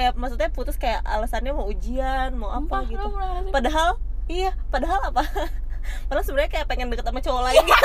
kayak 0.00 0.16
maksudnya 0.16 0.48
putus 0.48 0.80
kayak 0.80 1.04
alasannya 1.04 1.52
mau 1.52 1.68
ujian 1.68 2.32
mau 2.32 2.48
apa 2.48 2.88
gitu 2.88 3.04
padahal 3.52 4.00
iya 4.32 4.56
padahal 4.72 5.12
apa 5.12 5.28
padahal 6.08 6.24
sebenarnya 6.24 6.48
kayak 6.56 6.66
pengen 6.72 6.88
deket 6.88 7.04
sama 7.04 7.20
cowok 7.20 7.42
lain 7.52 7.60
gitu. 7.68 7.76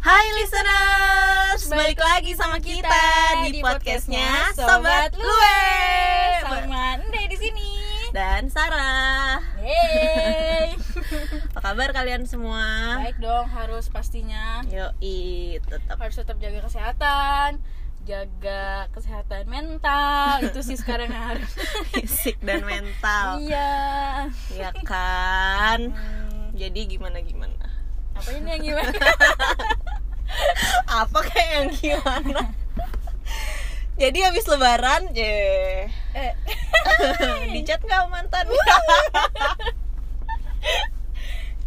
Hai 0.00 0.32
listeners, 0.40 1.68
balik 1.68 2.00
lagi 2.00 2.32
sama 2.32 2.56
kita 2.56 3.04
di 3.44 3.60
podcastnya 3.60 4.48
Sobat 4.56 5.12
Lue 5.12 5.60
sama 6.40 6.96
Ende 6.96 7.28
di 7.28 7.36
sini. 7.36 7.68
dan 8.16 8.48
Sarah. 8.48 9.44
Yeay. 9.60 10.72
Apa 11.56 11.60
kabar 11.72 11.90
kalian 11.92 12.24
semua? 12.26 12.98
Baik 13.02 13.18
dong, 13.18 13.46
harus 13.50 13.90
pastinya 13.90 14.62
Yoi, 14.70 15.58
tetap 15.62 15.98
harus 15.98 16.16
tetap 16.16 16.36
jaga 16.38 16.60
kesehatan, 16.64 17.50
jaga 18.06 18.86
kesehatan 18.94 19.44
mental. 19.46 20.40
Itu 20.50 20.60
sih 20.62 20.78
sekarang 20.78 21.10
yang 21.10 21.26
harus. 21.36 21.50
fisik 21.94 22.38
dan 22.42 22.62
mental. 22.62 23.42
iya. 23.42 24.26
Ya 24.54 24.70
kan? 24.86 25.94
Hmm, 25.94 26.48
Jadi 26.54 26.96
gimana 26.96 27.20
gimana? 27.20 27.58
apa 28.10 28.36
ini 28.36 28.52
yang 28.52 28.62
gimana? 28.76 28.92
Apa 31.02 31.18
kayak 31.24 31.50
yang 31.56 31.68
gimana? 31.72 32.52
Jadi 33.96 34.18
habis 34.20 34.44
lebaran, 34.44 35.08
je 35.10 35.34
eh, 36.14 36.32
di 37.50 37.60
chat 37.64 37.80
nggak 37.80 38.12
mantan? 38.12 38.44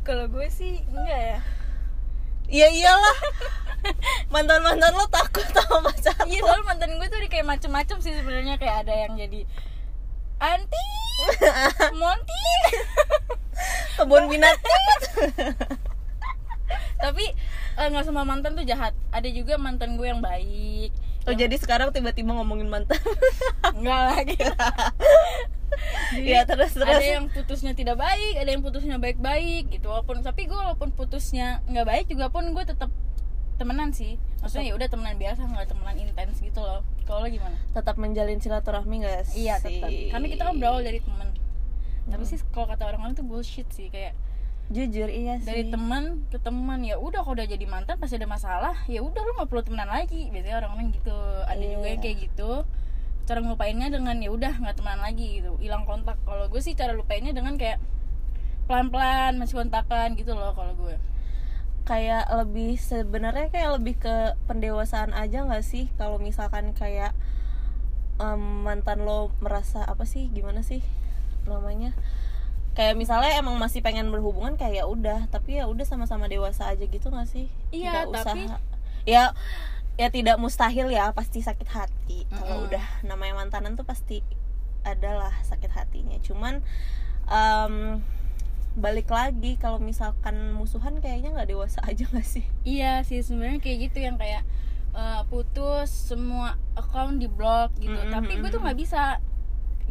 Kalau 0.03 0.27
gue 0.27 0.47
sih 0.47 0.83
enggak 0.91 1.19
ya. 1.33 1.39
Iya 2.51 2.67
iyalah. 2.69 3.17
Mantan 4.31 4.63
mantan 4.63 4.95
lo 4.95 5.03
takut 5.07 5.43
sama 5.51 5.91
pacar 5.91 6.15
Iya, 6.23 6.39
soalnya 6.39 6.63
mantan 6.63 6.95
gue 6.95 7.07
tuh 7.07 7.19
di 7.19 7.27
kayak 7.27 7.47
macem-macem 7.47 7.99
sih 7.99 8.15
sebenarnya 8.15 8.55
kayak 8.55 8.87
ada 8.87 8.93
yang 8.95 9.13
jadi 9.15 9.43
anti, 10.39 10.87
monti. 11.99 12.43
Kebun 13.95 14.27
binatang. 14.27 14.83
tapi 16.95 17.25
eh, 17.75 17.87
nggak 17.91 18.05
semua 18.07 18.23
mantan 18.23 18.55
tuh 18.55 18.63
jahat 18.63 18.95
ada 19.11 19.27
juga 19.27 19.59
mantan 19.59 19.99
gue 19.99 20.07
yang 20.07 20.23
baik 20.23 20.91
Oh 21.23 21.31
jadi 21.31 21.55
sekarang 21.55 21.91
tiba-tiba 21.91 22.31
ngomongin 22.31 22.67
mantan. 22.67 22.99
enggak 23.75 24.01
lagi 24.11 24.35
Iya 26.15 26.45
terus 26.45 26.71
terus. 26.71 26.85
ada 26.85 27.01
yang 27.01 27.25
putusnya 27.27 27.71
tidak 27.71 27.95
baik 27.95 28.33
ada 28.35 28.49
yang 28.49 28.61
putusnya 28.61 28.97
baik-baik 28.97 29.69
gitu 29.69 29.87
walaupun 29.87 30.21
tapi 30.21 30.45
gue 30.45 30.55
walaupun 30.55 30.89
putusnya 30.89 31.61
nggak 31.65 31.83
baik 31.83 32.05
juga 32.07 32.27
pun 32.27 32.45
gue 32.47 32.63
tetap 32.63 32.89
temenan 33.53 33.89
sih 33.89 34.15
maksudnya 34.39 34.65
ya 34.65 34.73
udah 34.73 34.87
temenan 34.87 35.15
biasa 35.15 35.41
nggak 35.43 35.67
temenan 35.67 35.95
intens 35.95 36.37
gitu 36.37 36.59
loh 36.59 36.81
kalau 37.03 37.25
gimana 37.25 37.53
tetap 37.69 37.95
menjalin 37.95 38.37
silaturahmi 38.37 39.01
gak 39.01 39.25
sih? 39.25 39.43
iya 39.43 39.57
tetap 39.57 39.87
karena 39.87 40.25
kita 40.27 40.43
kan 40.43 40.55
berawal 40.55 40.81
dari 40.81 40.99
temen 40.99 41.29
tapi 42.03 42.19
Hmm. 42.19 42.27
sih 42.27 42.39
kalau 42.49 42.67
kata 42.67 42.83
orang-orang 42.85 43.13
tuh 43.13 43.23
bullshit 43.23 43.69
sih 43.69 43.87
kayak 43.87 44.11
jujur 44.65 45.05
iya 45.05 45.37
sih. 45.37 45.45
dari 45.45 45.63
teman 45.67 46.03
ke 46.27 46.37
teman 46.37 46.81
ya 46.81 46.95
udah 46.95 47.21
kalau 47.21 47.35
udah 47.35 47.45
jadi 47.45 47.63
mantan 47.63 47.95
pasti 47.95 48.15
ada 48.15 48.25
masalah 48.25 48.75
ya 48.87 48.99
udah 48.99 49.21
lu 49.21 49.31
nggak 49.33 49.47
perlu 49.47 49.61
temenan 49.61 49.87
lagi 49.87 50.27
biasanya 50.27 50.57
orang-orang 50.57 50.91
gitu 50.91 51.15
ada 51.43 51.59
juga 51.59 51.85
yang 51.85 51.93
Iya. 51.93 52.01
kayak 52.01 52.17
gitu 52.21 52.51
cara 53.23 53.39
ngelupainnya 53.39 53.87
dengan 53.87 54.19
ya 54.19 54.29
udah 54.29 54.53
nggak 54.59 54.75
temenan 54.75 55.01
lagi 55.01 55.39
gitu. 55.39 55.55
Hilang 55.63 55.87
kontak. 55.87 56.19
Kalau 56.27 56.47
gue 56.47 56.59
sih 56.59 56.75
cara 56.75 56.91
lupainnya 56.91 57.31
dengan 57.31 57.55
kayak 57.55 57.79
pelan-pelan 58.67 59.39
masih 59.39 59.59
kontakan 59.59 60.15
gitu 60.15 60.35
loh 60.35 60.51
kalau 60.55 60.75
gue. 60.75 60.95
Kayak 61.83 62.31
lebih 62.31 62.79
sebenarnya 62.79 63.51
kayak 63.51 63.75
lebih 63.79 63.95
ke 63.99 64.15
pendewasaan 64.47 65.11
aja 65.11 65.43
nggak 65.43 65.63
sih? 65.63 65.91
Kalau 65.99 66.15
misalkan 66.19 66.71
kayak 66.71 67.11
em, 68.19 68.39
mantan 68.63 69.03
lo 69.03 69.31
merasa 69.43 69.83
apa 69.83 70.07
sih 70.07 70.31
gimana 70.31 70.63
sih 70.63 70.79
namanya? 71.43 71.91
Kayak 72.73 72.97
misalnya 72.97 73.35
emang 73.37 73.59
masih 73.59 73.83
pengen 73.83 74.09
berhubungan 74.09 74.55
kayak 74.55 74.83
ya 74.83 74.85
udah. 74.87 75.27
Tapi 75.27 75.59
ya 75.59 75.67
udah 75.67 75.83
sama-sama 75.83 76.31
dewasa 76.31 76.71
aja 76.71 76.87
gitu 76.87 77.11
nggak 77.11 77.27
sih? 77.27 77.51
Iya, 77.71 78.07
Nggak 78.07 78.25
tapi- 78.31 78.47
ya 79.03 79.35
ya 79.93 80.09
tidak 80.09 80.41
mustahil 80.41 80.89
ya 80.89 81.13
pasti 81.13 81.45
sakit 81.45 81.69
hati. 81.69 82.25
Kalau 82.33 82.65
Mm-mm. 82.65 82.67
udah 82.69 82.85
namanya 83.05 83.45
mantanan 83.45 83.77
tuh 83.77 83.85
pasti 83.85 84.25
adalah 84.83 85.31
sakit 85.45 85.71
hatinya. 85.71 86.17
Cuman 86.25 86.65
em, 87.29 88.01
balik 88.73 89.13
lagi 89.13 89.55
kalau 89.61 89.77
misalkan 89.77 90.57
musuhan 90.57 90.97
kayaknya 90.97 91.37
nggak 91.37 91.49
dewasa 91.53 91.79
aja 91.89 92.09
nggak 92.09 92.25
sih? 92.25 92.45
Iya 92.65 93.05
sih 93.05 93.21
sebenarnya 93.21 93.61
kayak 93.61 93.77
gitu 93.91 93.97
yang 94.01 94.17
kayak 94.17 94.41
eh, 94.97 95.21
putus 95.29 95.89
semua 95.89 96.57
account 96.73 97.21
di 97.21 97.29
blok 97.29 97.77
gitu. 97.77 97.93
Mm-mm, 97.93 98.13
tapi 98.13 98.41
gue 98.41 98.49
tuh 98.49 98.61
nggak 98.61 98.77
bisa. 98.77 99.21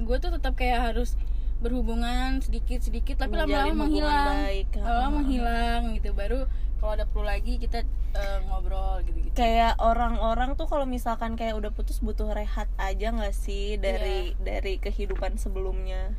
Gue 0.02 0.18
tuh 0.18 0.34
tetap 0.34 0.58
kayak 0.58 0.92
harus 0.92 1.14
berhubungan 1.62 2.42
sedikit 2.42 2.82
sedikit 2.82 3.22
tapi 3.22 3.38
lama-lama 3.38 3.86
menghilang. 3.86 4.50
lama-lama 4.82 5.22
menghilang 5.22 5.94
gitu 5.94 6.10
baru 6.10 6.50
kalau 6.82 6.92
ada 6.92 7.06
perlu 7.06 7.22
lagi 7.24 7.56
kita 7.56 7.86
eh, 8.12 8.38
ngobrol 8.44 9.00
gitu 9.02 9.22
gitu 9.22 9.32
kayak 9.32 9.78
orang-orang 9.78 10.52
tuh 10.52 10.66
kalau 10.66 10.82
misalkan 10.82 11.32
kayak 11.32 11.54
udah 11.54 11.70
putus 11.70 11.96
butuh 11.98 12.26
rehat 12.28 12.66
aja 12.76 13.08
nggak 13.08 13.32
sih 13.32 13.78
dari 13.78 14.34
Iya. 14.34 14.42
dari 14.42 14.76
kehidupan 14.76 15.38
sebelumnya? 15.38 16.10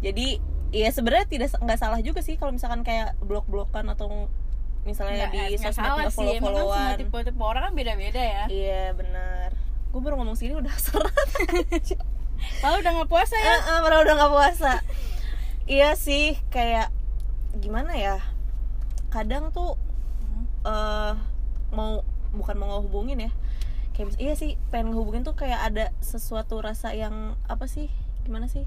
Jadi 0.00 0.40
ya 0.72 0.88
sebenarnya 0.88 1.28
tidak 1.28 1.52
nggak 1.54 1.76
salah 1.76 2.00
juga 2.00 2.18
sih 2.18 2.34
kalau 2.34 2.50
misalkan 2.50 2.80
kayak 2.80 3.12
blok-blokan 3.20 3.84
atau 3.86 4.32
misalnya 4.82 5.28
di 5.28 5.60
nggak 5.60 5.68
sosmed 5.68 5.84
nggak 5.84 6.08
salah 6.08 6.08
sih. 6.08 6.40
Emang 6.40 6.56
kan 6.56 6.64
semua 6.64 6.64
follow-followan. 6.64 6.96
tipe-tipe 6.96 7.42
orang 7.44 7.62
kan 7.62 7.72
beda-beda 7.76 8.22
ya. 8.24 8.44
Iya 8.48 8.82
benar. 8.96 9.48
Gue 9.92 10.00
baru 10.00 10.16
ngomong 10.16 10.34
sini 10.34 10.56
udah 10.56 10.72
serat 10.88 11.12
kalau 12.64 12.80
udah 12.80 12.90
nggak 12.96 13.10
puasa 13.12 13.36
ya? 13.36 13.56
Eh, 13.60 13.78
padahal 13.84 14.02
udah 14.02 14.14
nggak 14.16 14.32
puasa. 14.32 14.72
Iya 15.68 15.92
sih 15.94 16.40
kayak 16.48 16.88
gimana 17.54 17.92
ya? 17.92 18.16
Kadang 19.12 19.52
tuh 19.52 19.76
eh 20.64 21.12
mau 21.70 22.02
bukan 22.30 22.54
mau 22.58 22.68
ngehubungin 22.76 23.26
ya. 23.26 23.30
Kayak 23.94 24.16
iya 24.18 24.32
sih 24.34 24.56
pengen 24.70 24.92
ngehubungin 24.94 25.22
tuh 25.22 25.34
kayak 25.34 25.60
ada 25.60 25.84
sesuatu 26.00 26.58
rasa 26.60 26.94
yang 26.94 27.36
apa 27.46 27.66
sih 27.66 27.90
gimana 28.24 28.46
sih 28.46 28.64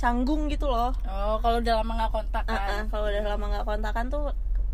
canggung 0.00 0.50
gitu 0.50 0.66
loh. 0.66 0.90
Oh 1.06 1.38
kalau 1.38 1.62
udah 1.62 1.74
lama 1.82 1.92
nggak 1.94 2.10
kontak 2.10 2.44
Eh, 2.46 2.52
eh, 2.52 2.58
kan 2.58 2.84
kalau 2.90 3.06
udah 3.06 3.22
lama 3.22 3.44
nggak 3.54 3.64
kontakan 3.64 4.04
tuh 4.10 4.24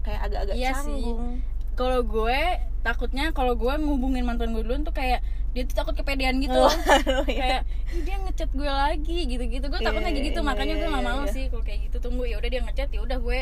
kayak 0.01 0.21
agak-agak 0.25 0.55
Iya 0.57 0.73
sih. 0.81 0.97
canggung. 1.05 1.45
Kalau 1.77 2.01
gue 2.03 2.41
takutnya 2.81 3.31
kalau 3.37 3.53
gue 3.59 3.75
ngubungin 3.77 4.25
mantan 4.25 4.57
gue 4.57 4.65
dulu 4.65 4.81
tuh 4.83 4.95
kayak 4.97 5.21
dia 5.53 5.65
tuh 5.65 5.77
takut 5.77 5.95
kepedean 5.97 6.39
gitu 6.41 6.55
loh. 6.55 6.71
Waduh, 6.71 7.25
ya. 7.35 7.41
kayak 7.41 7.61
"Ih, 7.93 8.01
dia 8.05 8.17
ngechat 8.25 8.51
gue 8.53 8.69
lagi 8.71 9.19
gitu-gitu. 9.27 9.67
Gue 9.69 9.81
takutnya 9.81 10.09
Iya, 10.09 10.17
kayak 10.17 10.29
gitu 10.33 10.41
iya, 10.41 10.49
makanya 10.49 10.75
gue 10.77 10.87
iya, 10.87 10.93
nggak 10.93 11.05
iya, 11.05 11.13
mau 11.13 11.23
iya. 11.25 11.33
sih 11.35 11.45
kalau 11.53 11.65
kayak 11.65 11.81
gitu. 11.89 11.97
Tunggu 12.01 12.23
ya 12.25 12.37
udah 12.41 12.49
dia 12.49 12.61
ngechat 12.65 12.89
ya 12.89 13.01
udah 13.03 13.19
gue 13.21 13.41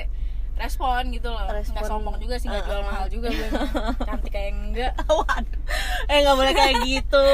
respon 0.57 1.09
gitu 1.11 1.29
loh 1.29 1.45
Respon. 1.47 1.73
nggak 1.75 1.85
sombong 1.87 2.17
juga 2.17 2.37
sih 2.37 2.49
nggak 2.49 2.65
jual 2.65 2.81
Uh-uh. 2.81 2.89
mahal 2.89 3.07
juga 3.07 3.29
gue 3.29 3.49
cantik 4.09 4.33
kayak 4.33 4.53
enggak 4.53 4.93
Waduh, 5.07 5.61
eh 6.07 6.19
nggak 6.19 6.33
boleh 6.35 6.53
kayak 6.53 6.77
gitu. 6.83 7.29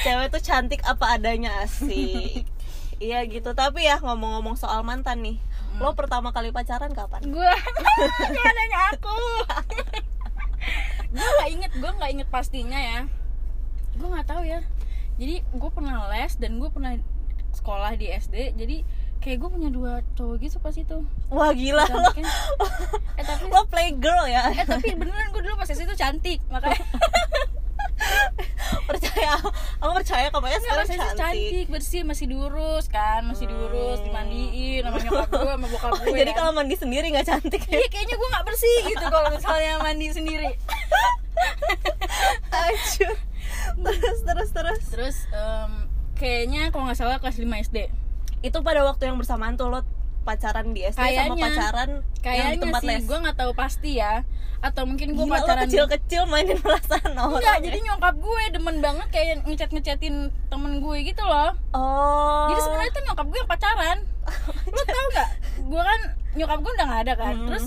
Cewek 0.00 0.28
tuh 0.30 0.40
cantik 0.40 0.80
apa 0.82 1.16
adanya 1.16 1.50
asik. 1.60 2.46
Iya 2.96 3.28
gitu. 3.28 3.52
Tapi 3.52 3.84
ya 3.84 4.00
ngomong-ngomong 4.00 4.56
soal 4.56 4.80
mantan 4.80 5.20
nih, 5.20 5.36
Hmm. 5.68 5.84
lo 5.84 5.92
pertama 5.92 6.32
kali 6.32 6.48
pacaran 6.48 6.88
kapan? 6.90 7.20
gue 7.20 7.52
jangan 8.24 8.54
nanya 8.54 8.80
aku 8.90 9.18
gue 11.06 11.20
nggak 11.28 11.50
inget 11.50 11.72
gue 11.74 11.90
nggak 11.92 12.10
inget 12.10 12.28
pastinya 12.28 12.76
ya 12.76 12.98
gue 13.92 14.06
nggak 14.06 14.24
tahu 14.24 14.42
ya 14.42 14.64
jadi 15.16 15.44
gue 15.44 15.70
pernah 15.70 16.08
les 16.08 16.32
dan 16.36 16.56
gue 16.56 16.68
pernah 16.68 16.96
sekolah 17.52 17.92
di 17.94 18.08
SD 18.08 18.52
jadi 18.54 18.76
kayak 19.26 19.42
gue 19.42 19.50
punya 19.50 19.68
dua 19.68 20.06
cowok 20.14 20.38
gitu 20.38 20.56
pas 20.62 20.70
itu 20.70 21.02
Wah 21.28 21.50
gila 21.50 21.82
lo, 21.82 21.98
Cantiknya. 22.06 22.30
eh 23.18 23.24
tapi 23.26 23.44
lo 23.50 23.66
playgirl 23.66 24.24
ya. 24.30 24.54
eh 24.54 24.62
tapi 24.62 24.94
beneran 24.94 25.34
gue 25.34 25.42
dulu 25.42 25.58
pas 25.58 25.66
tuh 25.66 25.98
cantik 25.98 26.38
makanya 26.46 26.78
percaya, 28.86 29.34
aku 29.82 29.92
percaya 29.94 30.26
kamu 30.30 30.46
ya 30.46 30.58
sekarang 30.62 30.86
cantik. 30.86 31.18
cantik 31.18 31.66
bersih 31.66 32.02
masih 32.06 32.30
diurus 32.30 32.86
kan 32.86 33.26
masih 33.26 33.50
diurus 33.50 33.98
Hmm. 33.98 34.06
dimandiin 34.06 34.82
sama 34.84 34.98
nyokap 35.00 35.26
gue 35.28 35.42
sama 35.50 35.66
bokap 35.66 35.90
gue 35.98 36.14
Jadi 36.14 36.30
kan. 36.30 36.38
kalau 36.38 36.52
mandi 36.54 36.76
sendiri 36.76 37.06
nggak 37.10 37.26
cantik 37.26 37.62
ya? 37.66 37.82
Iya 37.82 37.88
kayaknya 37.90 38.14
gue 38.14 38.28
nggak 38.30 38.46
bersih 38.46 38.76
gitu 38.86 39.04
kalau 39.10 39.28
misalnya 39.34 39.72
mandi 39.82 40.06
sendiri 40.14 40.50
Acuh. 42.48 43.16
Terus 43.76 44.18
terus 44.22 44.50
terus. 44.54 44.80
terus 44.88 45.16
em, 45.30 45.70
kayaknya 46.14 46.70
kalau 46.70 46.86
nggak 46.86 46.96
salah 46.96 47.18
kelas 47.18 47.36
5 47.36 47.66
SD 47.66 47.78
Itu 48.40 48.60
pada 48.60 48.82
waktu 48.82 49.06
yang 49.06 49.16
bersamaan 49.16 49.54
tuh 49.54 49.68
lo 49.68 49.80
pacaran 50.22 50.70
di 50.70 50.82
SD 50.82 50.98
sama 50.98 51.06
Kayaknya. 51.30 51.38
pacaran 51.40 51.90
yang 51.90 52.02
di 52.02 52.18
kayaknya 52.20 52.58
tempat 52.60 52.80
sih 52.80 52.88
les. 52.90 53.04
gue 53.04 53.18
nggak 53.20 53.36
tahu 53.36 53.52
pasti 53.54 53.90
ya 53.94 54.14
atau 54.58 54.82
mungkin 54.82 55.14
gue 55.14 55.22
pacaran 55.24 55.62
kecil-kecil 55.64 56.26
mainin 56.26 56.58
perasaan 56.58 57.14
orang. 57.14 57.38
Enggak, 57.38 57.56
ya? 57.56 57.62
jadi 57.62 57.78
nyokap 57.84 58.14
gue 58.16 58.42
demen 58.50 58.76
banget 58.80 59.06
kayak 59.08 59.26
ngechat 59.44 59.70
ngechatin 59.70 60.14
temen 60.44 60.72
gue 60.76 60.96
gitu 61.04 61.22
loh 61.22 61.54
Oh. 61.70 62.50
jadi 62.50 62.58
sebenarnya 62.60 62.90
tuh 62.90 63.02
nyokap 63.04 63.26
gue 63.28 63.38
yang 63.38 63.46
pacaran 63.48 63.98
lo 64.74 64.82
tau 64.82 65.06
gak 65.12 65.28
gue 65.62 65.82
kan 65.84 66.00
nyokap 66.34 66.58
gue 66.58 66.72
udah 66.74 66.86
gak 66.86 67.00
ada 67.00 67.14
kan 67.14 67.34
Hmm. 67.36 67.46
terus 67.46 67.64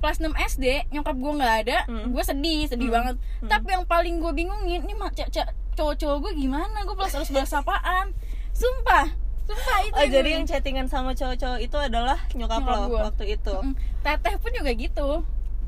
kelas 0.00 0.18
6 0.18 0.32
SD 0.48 0.64
nyokap 0.90 1.16
gue 1.18 1.32
nggak 1.34 1.54
ada 1.60 1.78
Hmm. 1.84 2.04
gue 2.08 2.22
sedih 2.22 2.60
sedih 2.64 2.88
Hmm. 2.88 2.96
banget 2.96 3.14
Hmm. 3.42 3.48
tapi 3.50 3.68
yang 3.70 3.84
paling 3.84 4.14
gue 4.18 4.32
bingungin 4.32 4.80
ini 4.80 4.94
c- 5.28 5.48
cowok-cowok 5.74 6.16
gue 6.22 6.32
gimana 6.38 6.80
gue 6.80 6.94
balas 6.94 7.12
harus 7.12 7.28
balas 7.28 7.52
apaan 7.52 8.16
sumpah 8.50 9.12
sumpah 9.44 9.78
itu 9.82 9.94
Oh 9.94 10.06
jadi 10.08 10.28
yang 10.34 10.44
chattingan 10.44 10.86
sama 10.88 11.12
cowok-cowok 11.12 11.60
itu 11.60 11.76
adalah 11.76 12.18
nyokap, 12.32 12.60
Nyokap 12.60 12.88
lo 12.88 12.96
waktu 13.04 13.24
itu? 13.32 13.54
Mm, 13.54 13.74
teteh 14.00 14.34
pun 14.36 14.50
juga 14.50 14.70
gitu. 14.72 15.08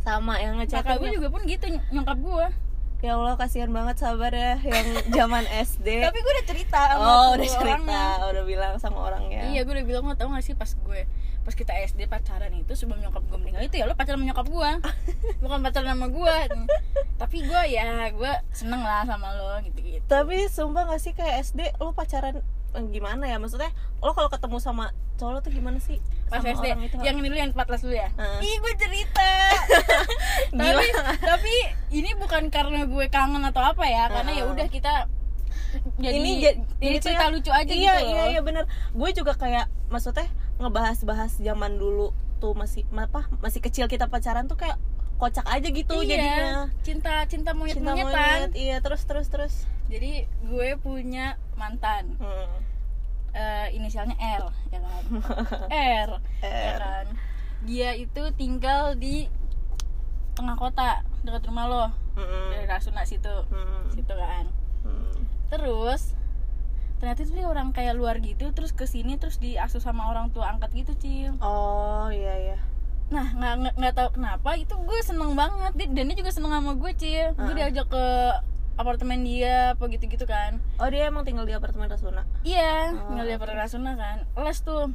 Sama 0.01 0.35
yang 0.39 0.57
kakak 0.63 0.97
gue 0.97 1.11
juga 1.13 1.29
pun 1.29 1.43
gitu 1.45 1.67
ny- 1.67 1.87
nyokap 1.91 2.19
gue 2.19 2.47
ya 3.05 3.13
Allah 3.13 3.37
kasihan 3.37 3.69
banget 3.69 4.01
sabar 4.01 4.33
ya 4.33 4.57
yang 4.57 4.87
zaman 5.21 5.45
SD 5.45 6.01
tapi 6.01 6.17
gue 6.17 6.33
udah 6.33 6.47
cerita 6.49 6.81
sama 6.89 7.05
oh 7.05 7.29
udah 7.37 7.45
cerita 7.45 7.61
orangnya. 7.77 8.05
udah 8.25 8.45
bilang 8.49 8.75
sama 8.81 8.99
orangnya. 9.05 9.41
Iya 9.53 9.61
gue 9.63 9.73
udah 9.77 9.87
bilang 9.87 10.03
lo 10.03 10.17
tau 10.17 10.33
gak 10.33 10.41
sih 10.41 10.57
pas 10.57 10.73
gue 10.73 11.05
pas 11.45 11.53
kita 11.53 11.77
SD 11.77 12.09
pacaran 12.09 12.51
itu 12.51 12.73
sebelum 12.73 12.99
nyokap 12.99 13.23
gue 13.23 13.39
meninggal 13.39 13.63
itu 13.63 13.77
ya 13.77 13.85
lo 13.85 13.93
pacaran 13.93 14.17
sama 14.17 14.27
nyokap 14.27 14.47
gue 14.49 14.71
bukan 15.45 15.59
pacaran 15.61 15.89
sama 15.93 16.07
gue 16.09 16.37
tapi 17.15 17.37
gue 17.45 17.63
ya 17.69 17.85
gue 18.11 18.33
seneng 18.51 18.81
lah 18.81 19.05
sama 19.05 19.29
lo 19.31 19.61
gitu 19.61 19.79
gitu 19.79 20.03
tapi 20.09 20.49
sumpah 20.49 20.89
gak 20.89 20.99
sih 20.99 21.13
kayak 21.13 21.45
SD 21.45 21.77
lo 21.77 21.93
pacaran 21.93 22.41
gimana 22.87 23.25
ya? 23.25 23.37
Maksudnya 23.37 23.71
lo 23.99 24.13
kalau 24.13 24.29
ketemu 24.29 24.57
sama 24.59 24.85
cowok 25.17 25.33
lo 25.33 25.39
tuh 25.41 25.53
gimana 25.53 25.79
sih? 25.79 25.97
Pas 26.29 26.41
sama 26.41 26.53
SD 26.53 26.67
itu 26.87 26.97
yang 27.01 27.17
ini 27.17 27.29
dulu 27.29 27.39
yang 27.39 27.51
14 27.53 27.85
dulu 27.85 27.95
ya? 27.95 28.09
Heeh. 28.13 28.39
ih 28.43 28.55
gue 28.59 28.75
cerita. 28.77 29.31
Tapi 30.61 30.87
tapi 31.19 31.55
ini 31.91 32.11
bukan 32.15 32.49
karena 32.49 32.85
gue 32.85 33.07
kangen 33.09 33.43
atau 33.43 33.63
apa 33.63 33.85
ya 33.87 34.09
karena 34.09 34.33
ya 34.33 34.45
udah 34.47 34.67
kita 34.69 35.09
jadi 35.99 36.17
ini 36.17 36.31
ja- 36.41 36.57
jadi 36.81 36.97
ini 36.97 36.99
cerita 37.01 37.25
ya- 37.29 37.33
lucu 37.33 37.51
aja 37.51 37.69
iya, 37.69 37.93
gitu 37.97 38.07
iya 38.07 38.23
loh. 38.23 38.29
iya 38.31 38.41
bener. 38.41 38.65
Gue 38.93 39.11
juga 39.13 39.37
kayak 39.37 39.69
maksudnya 39.89 40.29
ngebahas-bahas 40.57 41.37
zaman 41.37 41.77
dulu 41.77 42.13
tuh 42.37 42.53
masih 42.53 42.85
apa 42.93 43.29
masih 43.41 43.61
kecil 43.61 43.89
kita 43.89 44.09
pacaran 44.09 44.45
tuh 44.45 44.57
kayak 44.57 44.77
kocak 45.17 45.49
aja 45.49 45.65
gitu 45.65 45.97
iya, 46.05 46.09
jadinya. 46.13 46.53
cinta 46.85 47.25
cinta 47.25 47.57
monyet 47.57 47.81
cinta 47.81 47.97
monyetan 47.97 48.13
monyet 48.13 48.53
iya 48.53 48.77
terus 48.85 49.01
terus 49.09 49.29
terus. 49.33 49.55
Jadi 49.89 50.29
gue 50.45 50.69
punya 50.77 51.41
mantan. 51.57 52.21
Hmm. 52.21 52.66
Eh, 53.37 53.69
inisialnya 53.71 54.17
R 54.17 54.45
ya 54.67 54.81
kan 54.81 55.03
R, 56.01 56.11
ya 56.41 56.49
R. 56.73 56.79
kan 56.79 57.07
dia 57.63 57.93
itu 57.93 58.23
tinggal 58.33 58.95
di 58.95 59.29
tengah 60.33 60.55
kota 60.55 61.01
dekat 61.21 61.45
rumah 61.45 61.65
lo 61.67 61.85
Mm-mm. 62.15 62.49
dari 62.51 62.65
Rasuna 62.65 63.05
situ 63.05 63.33
Mm. 63.47 63.83
situ 63.91 64.13
kan 64.13 64.49
Mm. 64.83 65.21
terus 65.49 66.17
ternyata 66.97 67.21
itu 67.21 67.33
dia 67.35 67.45
orang 67.45 67.71
kayak 67.71 67.93
luar 67.93 68.17
gitu 68.19 68.49
terus 68.51 68.71
ke 68.71 68.85
sini 68.85 69.15
terus 69.15 69.37
diasuh 69.37 69.79
sama 69.79 70.07
orang 70.07 70.31
tua 70.31 70.49
angkat 70.49 70.73
gitu 70.75 70.93
cil 70.97 71.33
oh 71.39 72.09
iya 72.09 72.35
iya 72.47 72.59
nah 73.07 73.31
nggak 73.31 73.77
nggak 73.77 73.95
tahu 73.95 74.09
kenapa 74.15 74.57
itu 74.57 74.75
gue 74.75 74.99
seneng 75.01 75.33
banget 75.33 75.73
Dia- 75.77 75.93
dan 75.93 76.05
dia 76.07 76.17
juga 76.17 76.33
seneng 76.33 76.51
sama 76.51 76.73
gue 76.73 76.93
cil 76.95 77.29
gue 77.33 77.47
Ah. 77.47 77.57
diajak 77.57 77.87
ke 77.87 78.07
apartemen 78.77 79.25
dia 79.25 79.73
apa 79.73 79.85
gitu 79.89 80.05
gitu 80.09 80.25
kan. 80.29 80.61
Oh 80.77 80.89
dia 80.89 81.09
emang 81.09 81.25
tinggal 81.25 81.49
di 81.49 81.57
apartemen 81.57 81.89
Rasuna? 81.89 82.29
Iya 82.45 82.93
Oh, 82.93 83.09
tinggal 83.13 83.27
di 83.29 83.35
apartemen 83.35 83.61
Rasuna 83.65 83.91
kan. 83.97 84.17
Les 84.41 84.59
tuh. 84.61 84.93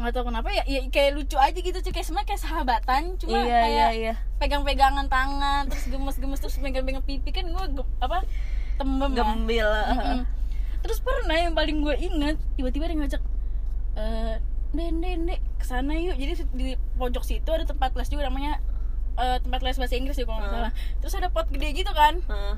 Nggak 0.00 0.12
tahu 0.16 0.24
kenapa 0.32 0.48
ya, 0.48 0.64
ya 0.64 0.80
kayak 0.88 1.12
lucu 1.12 1.36
aja 1.36 1.56
gitu 1.56 1.76
cuy 1.76 1.92
kayak 1.92 2.06
sebenarnya 2.08 2.28
kayak 2.32 2.40
sahabatan 2.40 3.02
cuma 3.20 3.36
iya 3.36 3.44
iya 3.44 3.60
kayak 3.60 3.90
iya 4.00 4.14
pegang-pegangan 4.40 5.06
tangan 5.12 5.68
terus 5.68 5.84
gemes-gemes 5.92 6.40
terus 6.40 6.56
pegang-pegang 6.56 7.04
pipi 7.04 7.28
kan 7.28 7.44
gue 7.44 7.84
apa 8.00 8.24
tembem 8.80 9.12
lah 9.12 9.28
gembil 9.28 9.68
Mm-mm. 9.68 10.24
terus 10.80 11.04
pernah 11.04 11.36
yang 11.36 11.52
paling 11.52 11.84
gue 11.84 11.92
inget 12.00 12.40
tiba-tiba 12.56 12.88
dia 12.88 12.96
ngajak 12.96 13.22
eh 14.00 14.40
den 14.72 15.02
den 15.02 15.26
dek 15.26 15.40
ke 15.58 15.64
sana 15.66 15.92
yuk. 15.98 16.16
Jadi 16.16 16.46
di 16.54 16.66
pojok 16.96 17.26
situ 17.26 17.50
ada 17.50 17.66
tempat 17.66 17.92
les 17.98 18.08
juga 18.08 18.30
namanya 18.30 18.62
eh, 19.20 19.36
tempat 19.38 19.60
les 19.60 19.76
bahasa 19.76 19.94
Inggris 19.94 20.16
ya 20.16 20.24
kalau 20.24 20.38
nggak 20.38 20.48
Hmm. 20.48 20.58
salah. 20.58 20.72
Terus 20.98 21.14
ada 21.14 21.28
pot 21.28 21.46
gede 21.46 21.68
gitu 21.74 21.92
kan. 21.92 22.14
Heeh. 22.18 22.54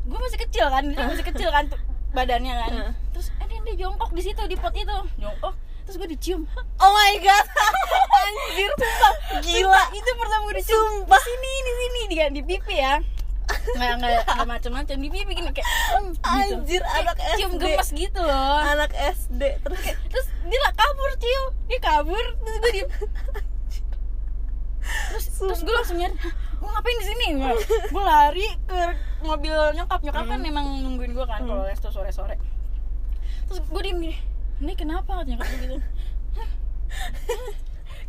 gue 0.00 0.16
masih 0.18 0.40
kecil 0.40 0.64
kan 0.66 0.82
dia 0.82 1.04
masih 1.04 1.22
kecil 1.24 1.48
kan 1.48 1.64
badannya 2.10 2.54
kan. 2.56 2.72
Hmm. 2.72 2.92
terus 3.10 3.28
eh 3.36 3.46
den 3.46 3.62
dia 3.62 3.76
jongkok 3.78 4.10
di 4.10 4.22
situ 4.22 4.42
di 4.44 4.56
pot 4.56 4.72
itu. 4.72 4.96
Jongkok 5.16 5.54
terus 5.82 5.96
gue 5.96 6.08
dicium. 6.08 6.42
Oh 6.82 6.90
my 6.90 7.14
god. 7.18 7.46
Anjir. 8.20 8.70
Sumpah 8.72 9.12
gila. 9.40 9.82
itu 9.92 10.10
pertama 10.12 10.42
gue 10.44 10.56
dicium. 10.56 10.80
Sumpah. 10.80 11.18
di 11.18 11.26
sini 11.26 11.52
di 11.60 11.72
sini 11.74 12.00
di, 12.06 12.16
di 12.30 12.42
pipi 12.44 12.76
ya. 12.76 12.94
Nggak 13.50 13.92
nggak 13.98 14.10
nggak 14.24 14.46
macam-macam 14.48 14.96
di 14.96 15.08
pipi 15.10 15.32
gini 15.34 15.50
kayak 15.50 15.66
hmm, 15.66 16.06
gitu. 16.08 16.22
Anjir, 16.24 16.80
Kayak 16.80 17.02
anak 17.02 17.16
cium 17.34 17.52
SD. 17.52 17.60
gemes 17.60 17.88
gitu 17.92 18.20
loh. 18.22 18.58
Anak 18.64 18.90
SD 18.94 19.42
terus. 19.60 19.80
Terus 20.06 20.26
dia 20.46 20.60
lah 20.60 20.72
kabur 20.72 21.10
cium. 21.18 21.46
Dia 21.66 21.78
kabur. 21.78 22.24
Terus 22.40 22.56
gue 22.56 22.70
diem 22.72 22.88
terus 25.10 25.24
terus 25.32 25.60
gue 25.60 25.74
langsung 25.74 25.96
nyari 25.96 26.14
"Hah, 26.16 26.32
gue 26.32 26.68
ngapain 26.68 26.96
di 26.96 27.06
sini? 27.06 27.26
Gue 27.88 28.02
lari 28.02 28.46
ke 28.64 28.80
mobil 29.20 29.54
nyokap. 29.74 30.00
Nyokap 30.00 30.24
kan 30.26 30.40
emang 30.40 30.66
nungguin 30.80 31.12
gue 31.12 31.26
kan 31.26 31.40
kalau 31.42 31.64
les 31.64 31.76
tuh 31.76 31.90
sore 31.90 32.10
sore 32.10 32.36
terus 33.44 33.58
gue 33.60 33.82
diem 33.82 33.98
gini 33.98 34.16
ini 34.60 34.72
kenapa? 34.74 35.24
nyokap 35.24 35.46
gue 35.46 35.58
gitu. 35.64 35.76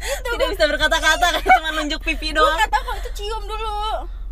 Tidak 0.01 0.47
bisa 0.49 0.65
berkata-kata 0.65 1.25
kayak 1.31 1.45
cuma 1.47 1.69
nunjuk 1.71 2.01
pipi 2.01 2.29
gue 2.29 2.37
doang. 2.37 2.57
nggak 2.57 2.69
tahu 2.69 2.83
kalau 2.83 2.99
itu 2.99 3.11
cium 3.15 3.43
dulu. 3.45 3.77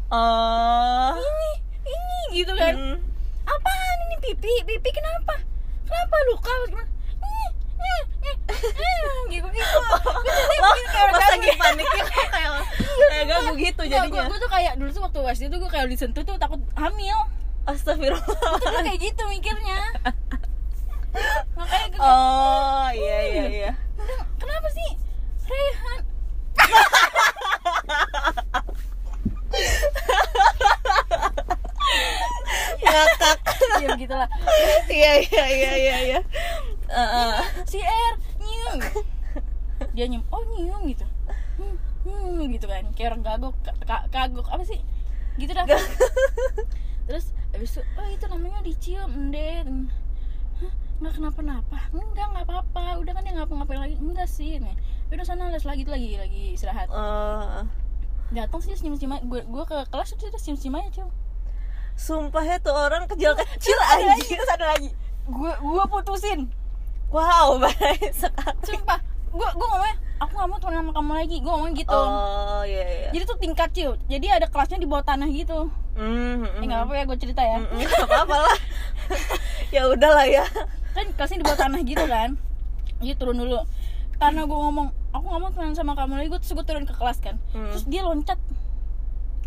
Oh. 0.10 1.12
Ini 1.14 1.50
ini 1.86 2.20
gitu 2.36 2.54
kan. 2.54 2.74
Mm. 2.74 2.98
apaan 3.46 3.98
ini 4.06 4.18
pipi? 4.20 4.54
Pipi 4.66 4.90
kenapa? 4.90 5.38
Kenapa 5.86 6.16
luka? 6.28 6.54
Gimana 6.66 6.86
Nih, 6.86 6.90
nih, 6.90 7.22
nih, 7.22 7.30
nih, 7.30 7.48
gitu 9.30 9.48
gitu 9.48 9.78
lo 9.80 9.98
kayak 13.10 13.56
gitu 13.62 13.82
jadinya. 13.88 14.26
gue, 14.28 14.40
tuh 14.42 14.52
kayak 14.52 14.74
dulu 14.76 14.90
tuh 14.90 15.02
waktu 15.06 15.20
SD 15.38 15.44
tuh 15.54 15.60
gue 15.62 15.72
kayak 15.72 15.86
disentuh 15.88 16.24
tuh 16.26 16.36
takut 16.42 16.60
hamil. 16.76 17.20
Astagfirullah. 17.70 18.26
Tuh 18.26 18.70
gue 18.74 18.84
kayak 18.84 19.00
gitu 19.00 19.24
mikirnya. 19.30 19.80
Makanya 21.56 21.88
gue 21.94 22.00
oh 22.02 22.88
iya 22.94 23.18
iya 23.26 23.44
iya. 23.50 23.72
"Udah, 23.98 24.22
kenapa 24.38 24.68
sih 24.74 24.90
Rehan 25.50 26.02
ngakak 32.90 33.38
ya 33.80 33.88
begitulah 33.96 34.30
iya 34.90 35.12
iya 35.24 35.46
iya 35.46 35.96
iya 36.06 36.20
iya 36.90 37.06
Heeh. 37.06 37.34
si 37.70 37.80
R 37.80 38.14
nyium 38.42 38.78
dia 39.96 40.06
nyium 40.12 40.24
oh 40.34 40.44
nyium 40.44 40.82
gitu. 40.92 41.06
Hmm, 41.60 41.76
hmm, 42.04 42.52
gitu 42.56 42.68
kan. 42.68 42.84
Kayak 42.96 43.16
orang 43.16 43.24
kagok 43.24 43.56
ka- 43.64 43.80
ka- 43.88 44.08
kagok. 44.12 44.48
Apa 44.52 44.64
sih? 44.68 44.80
Gitu 45.40 45.52
dah. 45.56 45.64
Terus 47.08 47.32
habis 47.56 47.70
itu 47.74 47.82
oh 47.98 48.08
itu 48.12 48.26
namanya 48.30 48.60
dicium 48.62 49.34
deh 49.34 49.64
Hah, 50.60 50.74
nggak 51.00 51.14
kenapa-napa? 51.16 51.80
Enggak 51.96 52.28
nggak 52.36 52.46
apa-apa. 52.46 53.00
Udah 53.00 53.12
kan 53.16 53.24
dia 53.24 53.34
ngapa-ngapain 53.40 53.80
lagi? 53.80 53.96
Enggak 53.96 54.28
sih 54.28 54.60
nih. 54.60 54.76
Udah 55.10 55.26
sana 55.26 55.48
les 55.48 55.64
lagi 55.64 55.88
lagi 55.88 56.20
lagi 56.20 56.44
istirahat. 56.60 56.92
Oh. 56.92 57.64
datang 58.30 58.62
sih 58.62 58.78
senyum 58.78 58.94
senyum 58.94 59.26
gue 59.26 59.42
gue 59.42 59.64
ke 59.66 59.78
kelas 59.90 60.14
itu 60.14 60.30
udah 60.30 60.38
senyum 60.38 60.58
senyum 60.60 60.76
aja 60.78 60.90
cuy. 61.02 61.10
Sumpah 61.98 62.44
ya 62.46 62.56
tuh 62.62 62.76
orang 62.76 63.10
kecil 63.10 63.34
kecil 63.34 63.80
ada 63.90 64.06
lagi 64.06 64.22
anjir 64.22 64.38
terus 64.38 64.52
ada 64.54 64.66
lagi. 64.70 64.90
Gue 65.26 65.50
gue 65.50 65.84
putusin 65.90 66.52
wow 67.10 67.58
baik 67.64 68.12
sekali. 68.14 68.58
Sumpah 68.66 69.00
gue 69.30 69.50
gue 69.54 69.68
ngomongnya 69.70 69.96
aku 70.20 70.34
gak 70.36 70.50
mau 70.50 70.58
temenan 70.60 70.84
sama 70.84 70.92
kamu 70.98 71.12
lagi 71.16 71.36
gue 71.40 71.52
ngomong 71.52 71.74
gitu. 71.78 72.00
Oh 72.00 72.64
iya 72.66 72.86
iya. 72.86 73.10
Jadi 73.14 73.24
tuh 73.24 73.38
tingkat 73.40 73.70
cuy. 73.72 73.88
Jadi 74.10 74.26
ada 74.28 74.48
kelasnya 74.50 74.80
di 74.82 74.88
bawah 74.90 75.06
tanah 75.06 75.30
gitu. 75.32 75.70
Hmm, 76.00 76.48
eh 76.48 76.66
nggak 76.66 76.82
apa 76.88 76.94
ya 76.96 77.04
gue 77.08 77.18
cerita 77.20 77.42
ya. 77.44 77.60
Mm, 77.60 77.76
nggak 77.84 78.08
apa-apa 78.08 78.38
lah. 78.48 78.58
Ya 79.70 79.86
udahlah 79.86 80.26
ya. 80.26 80.46
Kan 80.98 81.14
kelasnya 81.14 81.40
di 81.42 81.46
bawah 81.46 81.60
tanah 81.62 81.80
gitu 81.86 82.06
kan. 82.10 82.42
Jadi 83.00 83.14
turun 83.16 83.38
dulu. 83.38 83.62
Karena 84.18 84.44
gue 84.44 84.60
ngomong 84.60 84.88
aku 85.14 85.26
gak 85.26 85.42
mau 85.42 85.52
temenan 85.54 85.76
sama 85.78 85.94
kamu 85.94 86.20
lagi 86.20 86.30
gue 86.34 86.40
terus 86.42 86.54
gue 86.58 86.66
turun 86.66 86.86
ke 86.90 86.94
kelas 86.98 87.22
kan. 87.22 87.38
Hmm. 87.54 87.70
terus 87.72 87.86
dia 87.86 88.02
loncat. 88.04 88.40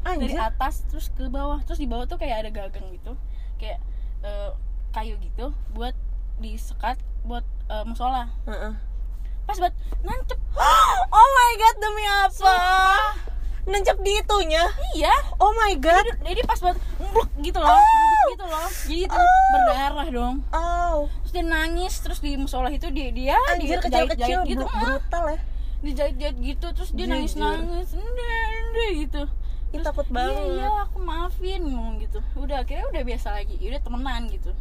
Dari 0.03 0.35
anjir. 0.35 0.39
atas 0.39 0.87
terus 0.89 1.11
ke 1.11 1.27
bawah. 1.27 1.59
Terus 1.67 1.79
di 1.83 1.91
bawah 1.91 2.07
tuh 2.07 2.19
kayak 2.23 2.47
ada 2.47 2.51
gagang 2.55 2.87
gitu. 2.95 3.19
Kayak 3.59 3.83
eh, 4.23 4.51
kayu 4.95 5.19
gitu 5.19 5.51
buat 5.75 5.97
disekat 6.43 6.99
buat 7.23 7.47
eh, 7.71 7.85
musola. 7.87 8.27
Heeh. 8.51 8.75
pas 9.43 9.59
buat 9.59 9.75
nancep. 10.03 10.39
Oh 11.13 11.29
my 11.29 11.53
god 11.59 11.77
demi 11.79 12.05
apa? 12.07 12.55
Nancap 13.63 13.99
di 14.03 14.13
itunya? 14.19 14.65
Iya. 14.99 15.15
Oh 15.39 15.55
my 15.55 15.79
god. 15.79 16.07
jadi 16.27 16.41
pas 16.43 16.59
buat 16.59 16.79
mbluk 16.99 17.31
gitu 17.43 17.59
loh 17.63 17.79
duduk 17.79 18.21
gitu 18.35 18.45
loh. 18.47 18.69
Jadi 18.87 19.01
itu 19.07 19.21
berdarah 19.55 20.09
dong. 20.11 20.35
Oh. 20.51 21.07
Terus 21.27 21.33
dia 21.35 21.45
nangis 21.47 21.95
terus 22.03 22.19
di 22.23 22.35
musola 22.39 22.71
itu 22.71 22.89
dia 22.91 23.11
dia 23.11 23.37
anjir 23.51 23.79
dijahit-jahit 23.79 24.15
kecil-kecil 24.15 24.41
gitu. 24.47 24.65
bru- 24.65 24.71
ah, 24.71 24.81
brutal 24.83 25.25
ya. 25.27 25.39
Dijahit-jahit 25.83 26.37
gitu 26.39 26.67
terus 26.75 26.91
dia 26.95 27.07
Jujur. 27.07 27.13
nangis 27.15 27.33
nangis 27.39 27.89
ende 27.95 28.85
gitu. 29.07 29.23
Terus, 29.73 29.85
takut 29.89 30.07
banget. 30.13 30.37
iya, 30.37 30.69
iya 30.69 30.69
aku 30.85 30.99
maafin 31.01 31.65
ngomong 31.65 31.97
gitu. 32.05 32.21
Udah 32.37 32.63
akhirnya 32.63 32.87
udah 32.93 33.03
biasa 33.03 33.29
lagi. 33.33 33.57
Ya 33.57 33.75
udah 33.77 33.83
temenan 33.83 34.23
gitu 34.29 34.53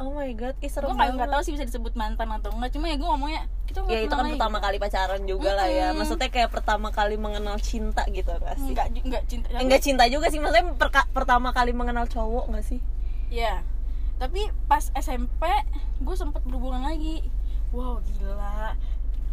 oh 0.00 0.10
my 0.10 0.32
god 0.32 0.56
ih 0.56 0.62
gue 0.62 0.70
serem 0.70 0.90
nggak 0.90 1.12
nggak 1.14 1.30
tahu 1.30 1.42
sih 1.42 1.52
bisa 1.52 1.64
disebut 1.64 1.92
mantan 1.92 2.28
atau 2.28 2.50
enggak 2.50 2.72
cuma 2.72 2.88
ya 2.88 2.96
gue 2.96 3.04
ngomongnya 3.06 3.42
kita 3.64 3.78
nggak 3.80 3.92
ya 3.92 4.00
itu 4.00 4.10
kan 4.10 4.24
lagi. 4.24 4.32
pertama 4.34 4.58
kali 4.58 4.76
pacaran 4.76 5.22
juga 5.22 5.50
lah 5.52 5.68
ya 5.68 5.86
maksudnya 5.92 6.28
kayak 6.28 6.50
pertama 6.50 6.88
kali 6.90 7.14
mengenal 7.14 7.56
cinta 7.56 8.02
gitu 8.08 8.32
gak 8.32 8.56
sih 8.56 8.72
enggak 8.72 8.88
enggak 8.98 9.22
cinta 9.26 9.46
Eh, 9.46 9.60
enggak 9.60 9.80
cinta 9.80 10.04
juga 10.06 10.26
sih 10.26 10.40
maksudnya 10.40 10.72
perka- 10.74 11.10
pertama 11.10 11.52
kali 11.52 11.70
mengenal 11.70 12.04
cowok 12.06 12.50
gak 12.50 12.66
sih 12.66 12.80
Iya. 13.30 13.62
Tapi 14.18 14.42
pas 14.66 14.90
SMP 14.92 15.46
gue 15.96 16.14
sempet 16.14 16.42
berhubungan 16.42 16.82
lagi. 16.82 17.22
Wow 17.70 18.02
gila. 18.02 18.74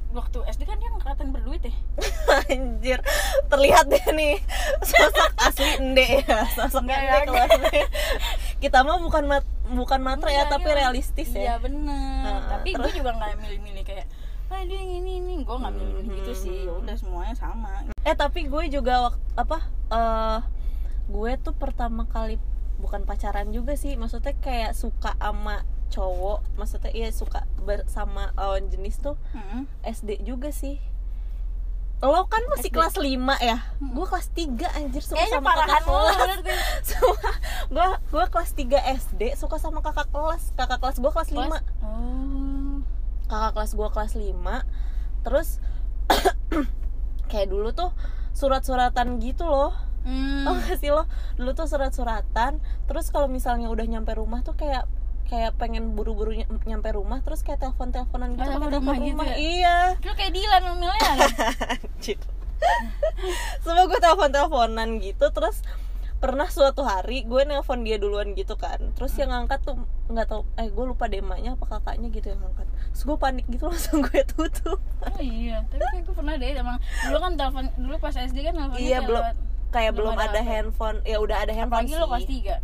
Waktu 0.10 0.40
SD 0.48 0.62
kan 0.64 0.78
dia 0.78 0.90
kelihatan 0.90 1.28
berduit 1.30 1.62
ya. 1.62 1.74
anjir 2.48 3.00
terlihat 3.48 3.86
deh 3.86 4.06
nih 4.12 4.36
sosok 4.82 5.32
asli 5.38 5.70
ende 5.78 6.06
ya 6.22 6.44
sosok 6.50 6.84
Enggak 6.84 7.00
ende 7.00 7.08
ya, 7.08 7.20
kelasnya 7.24 7.86
kita 8.58 8.78
mah 8.82 8.98
bukan 8.98 9.24
mat 9.26 9.46
bukan 9.68 10.00
matre 10.00 10.30
ya 10.30 10.44
Enggak, 10.44 10.54
tapi 10.54 10.68
dia- 10.68 10.78
realistis 10.78 11.30
Iya 11.30 11.44
ya 11.44 11.56
bener. 11.58 12.24
Heeh, 12.24 12.40
Tapi 12.50 12.70
gue 12.74 12.92
juga 12.94 13.12
nggak 13.14 13.30
milih-milih 13.38 13.84
kayak 13.84 14.08
ah 14.48 14.64
dia 14.64 14.76
yang 14.76 14.92
ini 14.98 15.12
ini. 15.20 15.34
Gue 15.44 15.56
nggak 15.56 15.74
milih-milih 15.74 16.10
gitu 16.18 16.32
Hmm. 16.32 16.42
sih. 16.42 16.58
Ya 16.64 16.74
udah 16.74 16.96
semuanya 16.96 17.36
sama. 17.36 17.72
Eh 18.02 18.16
tapi 18.16 18.48
gue 18.48 18.64
juga 18.70 18.94
waktu 19.06 19.22
apa 19.36 19.58
eh 19.90 20.40
gue 21.08 21.32
tuh 21.38 21.54
pertama 21.54 22.04
kali 22.06 22.40
bukan 22.78 23.04
pacaran 23.04 23.52
juga 23.52 23.74
sih. 23.74 23.94
Maksudnya 23.94 24.34
kayak 24.36 24.72
suka 24.72 25.14
sama 25.16 25.62
cowok 25.88 26.44
maksudnya 26.56 26.92
iya 26.92 27.10
suka 27.10 27.44
bersama 27.62 28.32
lawan 28.34 28.68
jenis 28.68 28.98
tuh 28.98 29.16
Heeh. 29.32 29.64
SD 29.84 30.22
juga 30.22 30.52
sih. 30.52 30.78
Lo 31.98 32.30
kan 32.30 32.46
masih 32.54 32.70
SD. 32.70 32.78
kelas 32.78 32.96
5 32.96 33.10
ya? 33.42 33.58
Hmm. 33.82 33.92
gue 33.92 34.06
kelas 34.06 34.28
3 34.30 34.78
anjir 34.78 35.02
suka 35.02 35.18
kayaknya 35.18 35.34
sama 35.34 35.52
kakak 35.52 35.82
kelas. 35.82 36.38
gue 37.68 37.88
gue 38.14 38.26
kelas 38.30 38.52
3 38.54 39.00
SD 39.02 39.22
suka 39.34 39.58
sama 39.58 39.80
kakak 39.82 40.08
kelas. 40.10 40.54
Kakak 40.54 40.78
kelas 40.78 40.98
gue 40.98 41.10
kelas 41.10 41.30
5 41.30 41.42
Kelas- 41.42 41.66
oh. 41.82 42.78
Kakak 43.26 43.52
kelas 43.54 43.72
gue 43.74 43.88
kelas 43.90 44.14
5 44.14 45.26
terus 45.26 45.50
kayak 47.30 47.48
dulu 47.48 47.74
tuh 47.74 47.92
surat-suratan 48.32 49.18
gitu 49.18 49.44
loh. 49.44 49.74
Hmm. 50.06 50.46
tau 50.46 50.56
gak 50.56 50.80
sih 50.80 50.88
lo? 50.88 51.04
Dulu 51.36 51.52
tuh 51.52 51.66
surat-suratan. 51.66 52.62
Terus 52.88 53.10
kalau 53.10 53.28
misalnya 53.28 53.68
udah 53.68 53.84
nyampe 53.84 54.14
rumah 54.14 54.40
tuh 54.40 54.54
kayak 54.54 54.88
kayak 55.28 55.52
pengen 55.56 55.92
buru-buru 55.92 56.32
ny- 56.32 56.48
nyampe 56.64 56.88
rumah 56.90 57.20
terus 57.20 57.40
kayak 57.42 57.60
telepon-teleponan 57.60 58.34
gitu 58.34 58.42
Oh, 58.42 58.48
pakai 58.48 58.56
telepon 58.58 58.72
telepon 58.72 58.88
rumah 58.88 58.96
gitu 58.98 59.14
rumah 59.14 59.28
ya? 59.28 59.36
iya. 59.38 59.78
Lu 60.00 60.12
kayak 60.14 60.32
Dilan 60.32 60.62
kan 60.64 61.18
Anjir. 61.76 62.18
Semua 63.60 63.84
gue 63.86 64.00
telepon-teleponan 64.00 64.90
gitu 65.00 65.26
Terus 65.30 65.58
pernah 66.18 66.48
suatu 66.48 66.82
hari 66.82 67.22
gue 67.22 67.44
nelpon 67.44 67.84
dia 67.84 67.96
duluan 67.96 68.34
gitu 68.34 68.56
kan. 68.56 68.80
Terus 68.94 69.14
yang 69.16 69.30
ngangkat 69.30 69.62
tuh 69.62 69.78
nggak 70.08 70.26
tahu 70.26 70.42
eh 70.56 70.66
gue 70.66 70.86
lupa 70.86 71.06
deh 71.06 71.20
emaknya 71.20 71.54
apa 71.54 71.66
kakaknya 71.70 72.08
gitu 72.10 72.32
yang 72.32 72.40
ngangkat 72.40 72.66
Terus 72.90 73.04
gue 73.04 73.18
panik 73.18 73.46
gitu 73.46 73.64
langsung 73.70 74.00
gue 74.02 74.22
tutup. 74.26 74.80
Oh 75.04 75.20
iya. 75.20 75.62
Tapi 75.68 75.84
kayak 75.84 76.04
gue 76.04 76.16
pernah 76.16 76.34
deh 76.34 76.50
emang 76.56 76.78
dulu 76.80 77.18
kan 77.20 77.32
telepon 77.36 77.66
dulu 77.76 77.96
pas 77.98 78.16
SD 78.16 78.38
kan 78.42 78.54
teleponnya 78.56 78.80
Iya 78.80 78.98
kayak 78.98 79.06
belum 79.06 79.24
kayak 79.68 79.92
belum 79.94 80.06
belum 80.10 80.24
ada 80.24 80.32
ada 80.32 80.42
handphone 80.42 80.98
Ya 81.04 81.18
udah 81.20 81.38
ada 81.38 81.52
handphone 81.52 81.84
apalagi 81.84 81.92
sih 81.92 82.00
lo 82.00 82.08
kelas 82.08 82.26
tiga 82.26 82.56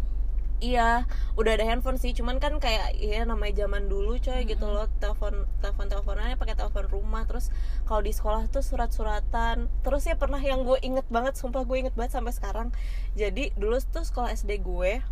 Iya 0.63 1.03
udah 1.36 1.51
ada 1.60 1.67
handphone 1.67 2.00
sih. 2.00 2.15
Cuman 2.15 2.39
kan 2.39 2.55
kayak 2.63 2.96
ya 2.96 3.27
namanya 3.27 3.67
zaman 3.67 3.91
dulu 3.91 4.15
coy 4.15 4.48
gitu 4.48 4.63
loh. 4.63 4.88
Telepon 5.03 5.43
telepon 5.60 5.91
teleponannya 5.91 6.39
pakai 6.39 6.55
telepon 6.55 6.88
rumah. 6.88 7.27
Terus 7.27 7.51
kalau 7.84 8.00
di 8.00 8.15
sekolah 8.15 8.48
tuh 8.48 8.63
surat-suratan. 8.63 9.67
Terus 9.84 10.08
ya 10.08 10.15
pernah 10.15 10.39
yang 10.39 10.63
gue 10.63 10.79
inget 10.79 11.03
banget 11.12 11.36
Sumpah 11.36 11.67
gue 11.67 11.84
inget 11.84 11.96
banget 12.00 12.15
sampai 12.15 12.32
sekarang. 12.32 12.72
Jadi 13.20 13.51
dulu 13.60 13.75
tuh 13.84 14.08
sekolah 14.08 14.32
SD 14.32 14.63
gue 14.63 15.03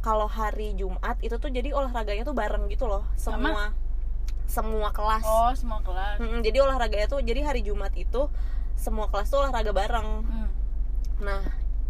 kalau 0.00 0.30
hari 0.30 0.72
Jumat 0.78 1.20
itu 1.20 1.36
tuh 1.36 1.50
jadi 1.52 1.74
olahraganya 1.76 2.24
tuh 2.24 2.32
bareng 2.32 2.64
gitu 2.72 2.88
loh. 2.88 3.04
Semua 3.20 3.76
semua 4.48 4.88
kelas. 4.96 5.22
Oh 5.28 5.52
semua 5.52 5.84
kelas. 5.84 6.16
Mm-mm, 6.24 6.40
jadi 6.40 6.64
olahraganya 6.64 7.06
tuh 7.12 7.20
jadi 7.20 7.44
hari 7.44 7.60
Jumat 7.60 7.92
itu 7.92 8.32
semua 8.80 9.12
kelas 9.12 9.28
tuh 9.28 9.44
olahraga 9.44 9.70
bareng. 9.76 10.08
Hmm. 10.24 10.48
nah 11.18 11.42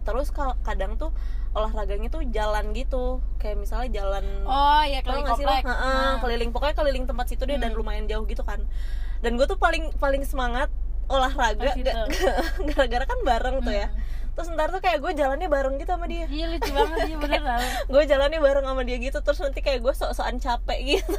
terus 0.09 0.29
kalau 0.31 0.57
kadang 0.63 0.97
tuh 0.97 1.13
olahraganya 1.51 2.09
tuh 2.09 2.25
jalan 2.27 2.73
gitu. 2.73 3.21
Kayak 3.37 3.61
misalnya 3.61 3.89
jalan 3.95 4.25
oh 4.43 4.81
iya 4.83 5.01
Tau 5.01 5.13
keliling 5.13 5.29
sih 5.31 5.45
komplek. 5.45 5.63
Heeh, 5.63 5.85
Nah. 5.85 6.17
keliling 6.19 6.51
pokoknya 6.51 6.75
keliling 6.75 7.05
tempat 7.05 7.27
situ 7.27 7.45
deh 7.45 7.57
dan 7.57 7.71
Hmm. 7.71 7.79
lumayan 7.79 8.05
jauh 8.05 8.25
gitu 8.25 8.41
kan. 8.41 8.65
Dan 9.21 9.37
gue 9.37 9.45
tuh 9.45 9.57
paling 9.57 9.93
paling 9.95 10.23
semangat 10.23 10.73
olahraga 11.07 11.61
Pas 11.67 11.75
itu. 11.75 11.85
ga- 11.85 12.09
gara-gara 12.71 13.05
kan 13.05 13.19
bareng 13.23 13.61
tuh 13.61 13.75
ya. 13.75 13.89
Hmm. 13.89 14.17
terus 14.31 14.55
ntar 14.55 14.71
tuh 14.71 14.79
kayak 14.79 15.03
gue 15.03 15.13
jalannya 15.13 15.47
bareng 15.47 15.75
gitu 15.77 15.91
sama 15.91 16.07
dia. 16.07 16.25
Iya 16.25 16.47
lucu 16.49 16.71
banget 16.71 16.99
iya 17.05 17.17
bener 17.27 17.41
gue 17.85 18.03
jalannya 18.07 18.39
bareng 18.39 18.65
sama 18.65 18.83
dia 18.83 18.97
gitu 18.97 19.19
terus 19.19 19.39
nanti 19.39 19.59
kayak 19.59 19.83
gue 19.83 19.91
sok-sokan 19.93 20.39
capek 20.39 20.79
gitu. 20.97 21.19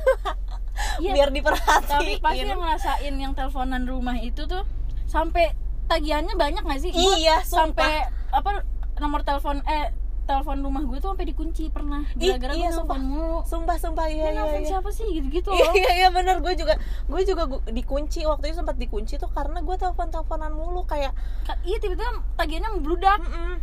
Iya, 0.97 1.11
biar 1.15 1.27
tapi 1.27 1.37
diperhatiin 1.37 2.17
pasti 2.17 2.39
yang 2.41 2.57
ngerasain 2.57 3.13
yang 3.13 3.33
teleponan 3.35 3.83
rumah 3.83 4.15
itu 4.15 4.47
tuh 4.47 4.63
sampai 5.03 5.51
tagihannya 5.85 6.31
banyak 6.33 6.63
gak 6.63 6.79
sih? 6.79 6.91
Gua 6.91 7.01
Iya, 7.17 7.43
sampai 7.43 8.07
apa 8.31 8.63
nomor 8.99 9.21
telepon 9.21 9.59
eh 9.65 9.89
telepon 10.23 10.61
rumah 10.61 10.83
gue 10.83 10.97
tuh 10.97 11.09
sampai 11.09 11.25
dikunci 11.25 11.67
pernah 11.67 12.05
gara-gara 12.13 12.53
iya, 12.53 12.69
gue 12.69 12.77
sumpah. 12.77 12.93
telepon 12.93 13.01
mulu. 13.03 13.37
sumpah 13.43 13.75
sumpah 13.75 14.05
iya 14.07 14.29
iya 14.29 14.43
iya 14.53 14.61
siapa 14.63 14.89
sih 14.89 15.09
gitu-gitu 15.09 15.49
iya 15.49 15.65
loh. 15.65 15.73
iya 15.73 15.91
iya 15.95 16.07
bener 16.09 16.37
gue 16.37 16.53
juga 16.53 16.77
gue 17.03 17.21
juga 17.23 17.43
gu- 17.47 17.65
dikunci 17.67 18.21
waktu 18.23 18.45
itu 18.47 18.55
sempat 18.55 18.77
dikunci 18.77 19.17
tuh 19.17 19.25
karena 19.27 19.57
gue 19.59 19.73
telepon 19.73 20.07
teleponan 20.07 20.51
mulu 20.51 20.85
kayak 20.85 21.17
Ka- 21.43 21.57
Iya 21.63 21.77
tiba-tiba 21.79 22.07
tagihannya 22.35 22.69
membludak. 22.71 23.17
mm-mm. 23.19 23.53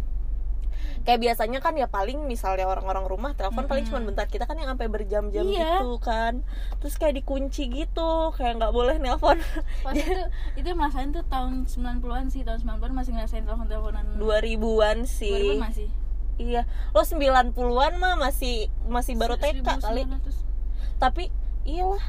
Kayak 1.03 1.21
biasanya 1.21 1.59
kan 1.59 1.75
ya 1.75 1.87
paling 1.87 2.25
misalnya 2.25 2.65
orang-orang 2.65 3.05
rumah 3.05 3.31
telepon 3.33 3.65
paling 3.65 3.85
cuma 3.85 4.01
bentar. 4.01 4.27
Kita 4.27 4.45
kan 4.45 4.57
yang 4.57 4.69
sampai 4.69 4.87
berjam-jam 4.87 5.45
Iya. 5.45 5.83
gitu 5.83 5.99
kan. 5.99 6.43
Terus 6.79 6.95
kayak 6.97 7.17
dikunci 7.17 7.69
gitu 7.69 8.33
kayak 8.33 8.59
nggak 8.59 8.73
boleh 8.73 8.97
nelpon. 8.97 9.39
Pas 9.87 9.93
itu 9.93 10.23
itu 10.55 10.69
ngerasain 10.69 11.11
tuh 11.11 11.25
tahun 11.27 11.65
90-an 11.65 12.27
sih, 12.29 12.43
tahun 12.43 12.59
90-an 12.61 12.93
masih 12.93 13.13
ngerasain 13.15 13.45
telepon-teleponan. 13.45 14.05
2000-an 14.17 14.99
2000 15.03 15.09
sih. 15.09 15.57
Masih. 15.57 15.89
iya. 16.37 16.63
Lo 16.91 17.01
90-an 17.01 17.93
mah 17.97 18.15
masih 18.17 18.69
masih 18.85 19.15
baru 19.15 19.37
TK 19.37 19.63
kali. 19.79 20.05
1900. 20.05 20.99
tapi 20.99 21.29
iyalah. 21.63 22.03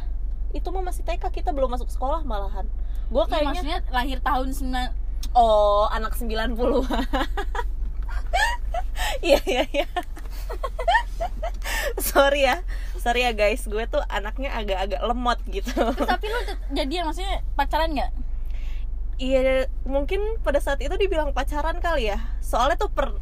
Itu 0.49 0.71
mah 0.71 0.79
masih 0.81 1.03
TK 1.03 1.27
kita 1.29 1.51
belum 1.51 1.67
masuk 1.69 1.87
sekolah 1.87 2.23
malahan. 2.23 2.65
Gue 3.07 3.23
Iya, 3.23 3.29
kayaknya 3.29 3.47
maksudnya 3.51 3.79
lahir 3.87 4.19
tahun 4.19 4.49
9 4.51 5.07
oh 5.33 5.87
anak 5.89 6.15
90 6.15 6.55
iya 9.27 9.39
iya 9.45 9.63
iya. 9.71 9.87
Sorry 11.97 12.47
ya. 12.47 12.61
Sorry 12.97 13.25
ya 13.25 13.31
guys. 13.33 13.65
Gue 13.65 13.85
tuh 13.89 14.01
anaknya 14.07 14.53
agak-agak 14.53 15.01
lemot 15.03 15.39
gitu. 15.49 15.73
Terus 15.73 16.09
tapi 16.09 16.25
lu 16.27 16.39
tuh 16.45 16.57
jadian 16.73 17.03
maksudnya 17.07 17.41
pacaran 17.55 17.91
nggak? 17.93 18.11
iya 19.17 19.65
mungkin 19.81 20.37
pada 20.45 20.61
saat 20.61 20.77
itu 20.77 20.93
dibilang 20.93 21.33
pacaran 21.33 21.81
kali 21.81 22.13
ya. 22.13 22.21
Soalnya 22.41 22.77
tuh 22.77 22.93
per 22.93 23.17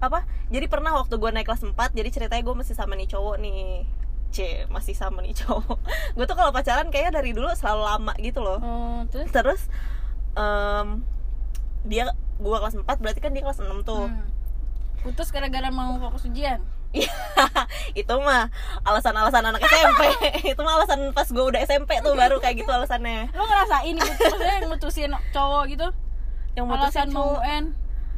apa 0.00 0.24
jadi 0.48 0.64
pernah 0.70 0.96
waktu 0.96 1.20
gue 1.20 1.28
naik 1.28 1.44
kelas 1.44 1.60
4 1.60 1.76
jadi 1.92 2.08
ceritanya 2.08 2.40
gue 2.40 2.56
masih 2.56 2.72
sama 2.72 2.94
nih 2.94 3.10
cowok 3.10 3.36
nih. 3.42 3.84
C 4.30 4.62
masih 4.70 4.94
sama 4.94 5.26
nih 5.26 5.34
cowok. 5.34 5.78
Gue 6.14 6.22
tuh 6.22 6.38
kalau 6.38 6.54
pacaran 6.54 6.86
kayaknya 6.94 7.18
dari 7.18 7.34
dulu 7.34 7.50
selalu 7.50 7.82
lama 7.82 8.14
gitu 8.22 8.38
loh. 8.38 8.62
Oh, 8.62 9.02
terus? 9.10 9.26
Terus 9.34 9.60
em, 10.38 11.02
dia 11.82 12.14
gue 12.38 12.56
kelas 12.62 12.78
4 12.78 12.86
berarti 12.86 13.18
kan 13.18 13.34
dia 13.34 13.42
kelas 13.42 13.58
6 13.58 13.82
tuh. 13.82 14.06
Hmm. 14.06 14.30
Putus 15.00 15.28
gara-gara 15.30 15.68
mau 15.68 15.96
fokus 15.96 16.28
ujian. 16.28 16.60
Iya, 16.90 17.06
itu 17.94 18.14
mah 18.18 18.50
alasan-alasan 18.82 19.46
anak 19.46 19.62
SMP. 19.62 20.10
itu 20.52 20.60
mah 20.60 20.74
alasan 20.76 21.14
pas 21.14 21.22
gue 21.24 21.38
udah 21.40 21.62
SMP 21.62 22.02
tuh 22.02 22.18
baru 22.18 22.42
kayak 22.42 22.60
gitu 22.60 22.70
alasannya. 22.70 23.30
Lo 23.30 23.46
ngerasain 23.46 23.94
nih 23.94 24.02
maksudnya 24.02 24.54
yang 24.58 24.68
mutusin 24.68 25.10
cowok 25.30 25.62
gitu? 25.70 25.86
Yang 26.58 26.64
alasan 26.66 27.06
mutusin 27.06 27.08
mau. 27.14 27.38
UN. 27.38 27.64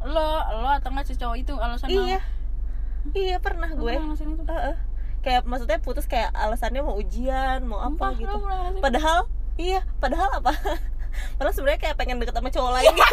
Lo, 0.03 0.29
lo 0.57 0.69
atau 0.73 0.89
enggak 0.89 1.07
si 1.07 1.15
cowok 1.15 1.37
itu 1.37 1.53
alasan 1.55 1.87
Iya. 1.87 2.01
mau? 2.19 3.13
Iya 3.13 3.37
pernah 3.45 3.69
Lo 3.71 3.77
gue. 3.77 3.93
pernah? 3.93 4.17
Heeh. 4.49 4.75
Kayak 5.23 5.43
maksudnya 5.45 5.79
putus 5.79 6.09
kayak 6.09 6.33
alasannya 6.33 6.81
mau 6.81 6.97
ujian, 6.97 7.63
mau 7.63 7.79
apa 7.79 8.11
Sumpah, 8.11 8.19
gitu. 8.19 8.37
Padahal 8.81 9.29
iya, 9.55 9.85
padahal 10.01 10.33
apa? 10.41 10.51
Padahal 11.37 11.53
sebenarnya 11.53 11.81
kayak 11.85 11.97
pengen 12.01 12.25
deket 12.25 12.33
sama 12.33 12.49
cowok 12.49 12.73
lain 12.73 12.89
gitu. 12.97 13.05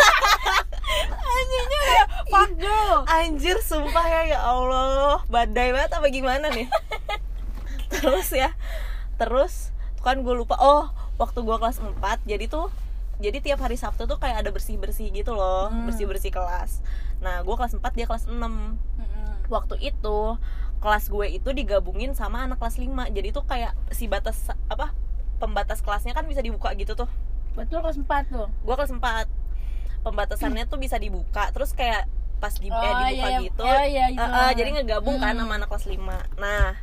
Fuck 2.40 2.56
girl. 2.56 3.04
Anjir 3.04 3.60
sumpah 3.60 4.06
ya 4.08 4.22
ya 4.32 4.40
Allah, 4.40 5.20
badai 5.28 5.76
banget 5.76 5.92
apa 5.92 6.08
gimana 6.08 6.48
nih? 6.48 6.72
terus 7.92 8.32
ya, 8.32 8.56
terus 9.20 9.76
kan 10.00 10.24
gue 10.24 10.32
lupa. 10.32 10.56
Oh, 10.56 10.88
waktu 11.20 11.44
gue 11.44 11.58
kelas 11.60 11.84
4 11.84 12.00
jadi 12.24 12.48
tuh 12.48 12.72
jadi 13.20 13.44
tiap 13.44 13.60
hari 13.60 13.76
Sabtu 13.76 14.08
tuh 14.08 14.16
kayak 14.16 14.48
ada 14.48 14.56
bersih-bersih 14.56 15.12
gitu 15.12 15.36
loh, 15.36 15.68
Hmm. 15.68 15.92
bersih-bersih 15.92 16.32
kelas. 16.32 16.80
Nah, 17.20 17.44
gue 17.44 17.52
kelas 17.60 17.76
4 17.76 17.92
dia 17.92 18.08
kelas 18.08 18.32
6 18.32 18.40
Mm-mm. 18.40 19.30
Waktu 19.52 19.76
itu 19.84 20.40
kelas 20.80 21.12
gue 21.12 21.28
itu 21.28 21.52
digabungin 21.52 22.16
sama 22.16 22.48
anak 22.48 22.64
kelas 22.64 22.80
5 22.80 23.12
Jadi 23.12 23.36
tuh 23.36 23.44
kayak 23.44 23.76
si 23.92 24.08
batas 24.08 24.48
apa 24.72 24.96
pembatas 25.44 25.84
kelasnya 25.84 26.16
kan 26.16 26.24
bisa 26.24 26.40
dibuka 26.40 26.72
gitu 26.80 26.96
tuh. 26.96 27.12
Betul 27.60 27.84
kelas 27.84 28.00
4 28.00 28.32
tuh. 28.32 28.48
Gue 28.64 28.76
kelas 28.80 28.96
4 28.96 29.28
pembatasannya 30.00 30.64
tuh 30.72 30.80
bisa 30.80 30.96
dibuka 30.96 31.52
terus 31.52 31.76
kayak 31.76 32.08
pas 32.40 32.52
di, 32.52 32.66
eh, 32.66 32.72
Oh, 32.72 32.80
dibuka 32.80 33.08
iya, 33.10 33.28
iya. 33.28 33.40
gitu 33.42 33.62
Oh, 33.62 33.84
iya, 33.86 34.06
gitu. 34.10 34.24
eh, 34.24 34.40
eh, 34.42 34.52
jadi 34.56 34.70
ngegabung 34.74 35.18
kan 35.18 35.32
Hmm. 35.32 35.42
sama 35.42 35.54
anak 35.56 35.68
kelas 35.68 35.86
5 35.86 36.00
nah 36.36 36.74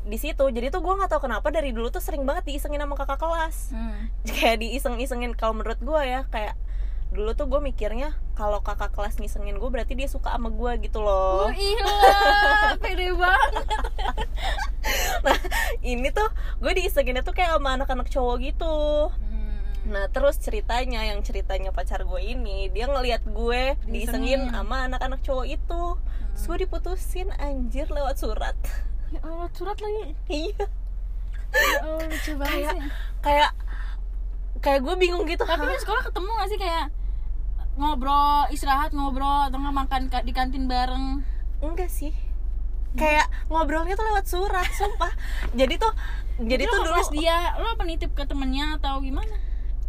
di 0.00 0.16
situ 0.16 0.44
jadi 0.46 0.68
tuh 0.68 0.80
gue 0.80 0.94
nggak 0.94 1.08
tahu 1.08 1.22
kenapa 1.22 1.48
dari 1.48 1.70
dulu 1.70 1.88
tuh 1.88 1.98
sering 1.98 2.22
banget 2.22 2.44
diisengin 2.46 2.78
sama 2.78 2.94
kakak 2.94 3.18
kelas 3.18 3.56
Hmm. 3.70 4.08
kayak 4.30 4.56
diiseng-isengin 4.58 5.32
kalau 5.34 5.52
menurut 5.54 5.76
gue 5.78 6.00
ya 6.02 6.24
kayak 6.26 6.56
dulu 7.10 7.34
tuh 7.34 7.44
gue 7.44 7.58
mikirnya 7.60 8.14
kalau 8.32 8.60
kakak 8.60 8.90
kelas 8.90 9.16
ngisengin 9.16 9.56
gue 9.56 9.66
berarti 9.66 9.92
dia 9.92 10.06
suka 10.06 10.30
sama 10.30 10.46
gue 10.48 10.72
gitu 10.80 11.00
loh 11.00 11.44
Oh 11.44 11.52
iya, 11.52 11.90
pede 12.78 13.10
banget. 13.12 13.66
nah 15.20 15.36
ini 15.82 16.08
tuh 16.08 16.30
gue 16.58 16.72
diisenginnya 16.72 17.20
tuh 17.20 17.32
kayak 17.32 17.52
sama 17.52 17.74
anak-anak 17.74 18.08
cowok 18.08 18.36
gitu 18.42 18.74
Hmm. 19.10 19.29
Nah 19.80 20.06
terus 20.06 20.36
ceritanya 20.36 21.00
yang 21.02 21.20
ceritanya 21.20 21.72
pacar 21.72 22.04
gue 22.04 22.20
ini 22.20 22.68
dia 22.68 22.84
ngelihat 22.84 23.24
gue 23.24 23.80
Diisengin. 23.84 24.52
sama 24.52 24.86
anak-anak 24.86 25.20
cowok 25.20 25.46
itu. 25.48 25.82
Terus 26.30 26.44
gue 26.46 26.58
diputusin 26.60 27.28
anjir 27.36 27.88
lewat 27.88 28.16
surat. 28.16 28.56
Ya 29.10 29.18
Allah, 29.20 29.48
surat 29.50 29.74
lagi. 29.76 30.14
iya. 30.28 30.64
Ya 31.50 31.78
Allah, 31.82 32.06
lucu 32.06 32.32
banget 32.36 32.54
Kayak- 32.70 32.86
kayak 33.20 33.50
kayak 34.60 34.80
gue 34.80 34.94
bingung 34.96 35.24
gitu. 35.24 35.42
Tapi 35.42 35.64
di 35.64 35.78
sekolah 35.78 36.02
ketemu 36.04 36.30
gak 36.30 36.48
sih? 36.48 36.58
Kayak 36.58 36.86
ngobrol, 37.74 38.46
istirahat 38.50 38.92
ngobrol 38.92 39.48
atau 39.48 39.56
nggak 39.56 39.76
makan 39.76 40.02
ka- 40.06 40.22
di 40.22 40.30
kantin 40.30 40.66
bareng? 40.66 41.24
enggak 41.60 41.88
sih. 41.88 42.12
Kayak 42.92 43.26
ngobrolnya 43.46 43.94
tuh 43.94 44.06
lewat 44.06 44.26
surat 44.26 44.66
sumpah. 44.72 45.10
Jadi 45.52 45.74
tuh 45.76 45.92
jadi 46.38 46.64
Lu 46.64 46.70
tuh 46.70 46.80
dulu 46.86 47.00
dia? 47.12 47.54
Lo 47.56 47.74
apa 47.74 47.82
nitip 47.82 48.12
ke 48.12 48.24
temennya 48.24 48.78
atau 48.78 49.00
gimana? 49.00 49.36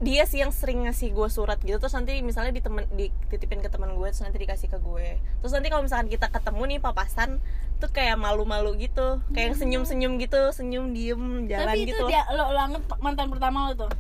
Dia 0.01 0.25
sih 0.25 0.41
yang 0.41 0.49
sering 0.49 0.83
ngasih 0.83 1.09
gue 1.09 1.27
surat 1.27 1.57
gitu. 1.57 1.77
Terus 1.77 1.93
nanti 1.93 2.17
misalnya 2.19 2.49
di 2.49 2.59
temen 2.59 2.89
dititipin 2.91 3.61
ke 3.61 3.69
teman 3.69 3.93
gue 3.93 4.07
terus 4.07 4.19
nanti 4.19 4.37
dikasih 4.37 4.67
ke 4.67 4.77
gue. 4.77 5.07
Terus 5.39 5.51
nanti 5.51 5.69
kalau 5.69 5.81
misalkan 5.81 6.07
kita 6.07 6.27
ketemu 6.27 6.61
nih 6.67 6.79
papasan 6.79 7.37
tuh 7.77 7.87
kayak 7.87 8.17
malu-malu 8.17 8.73
gitu. 8.75 9.21
Kayak 9.29 9.45
yang 9.47 9.57
senyum-senyum 9.57 10.13
gitu 10.17 10.41
senyum 10.51 10.89
diem 10.89 11.21
jalan 11.45 11.65
Tapi 11.67 11.79
itu 11.83 11.93
gitu. 11.93 12.05
dia 12.07 12.25
lo, 12.29 12.49
lo 12.49 12.59
anggap 12.59 12.83
mantan 12.97 13.29
pertama 13.29 13.69
lo 13.69 13.77
tuh. 13.77 13.91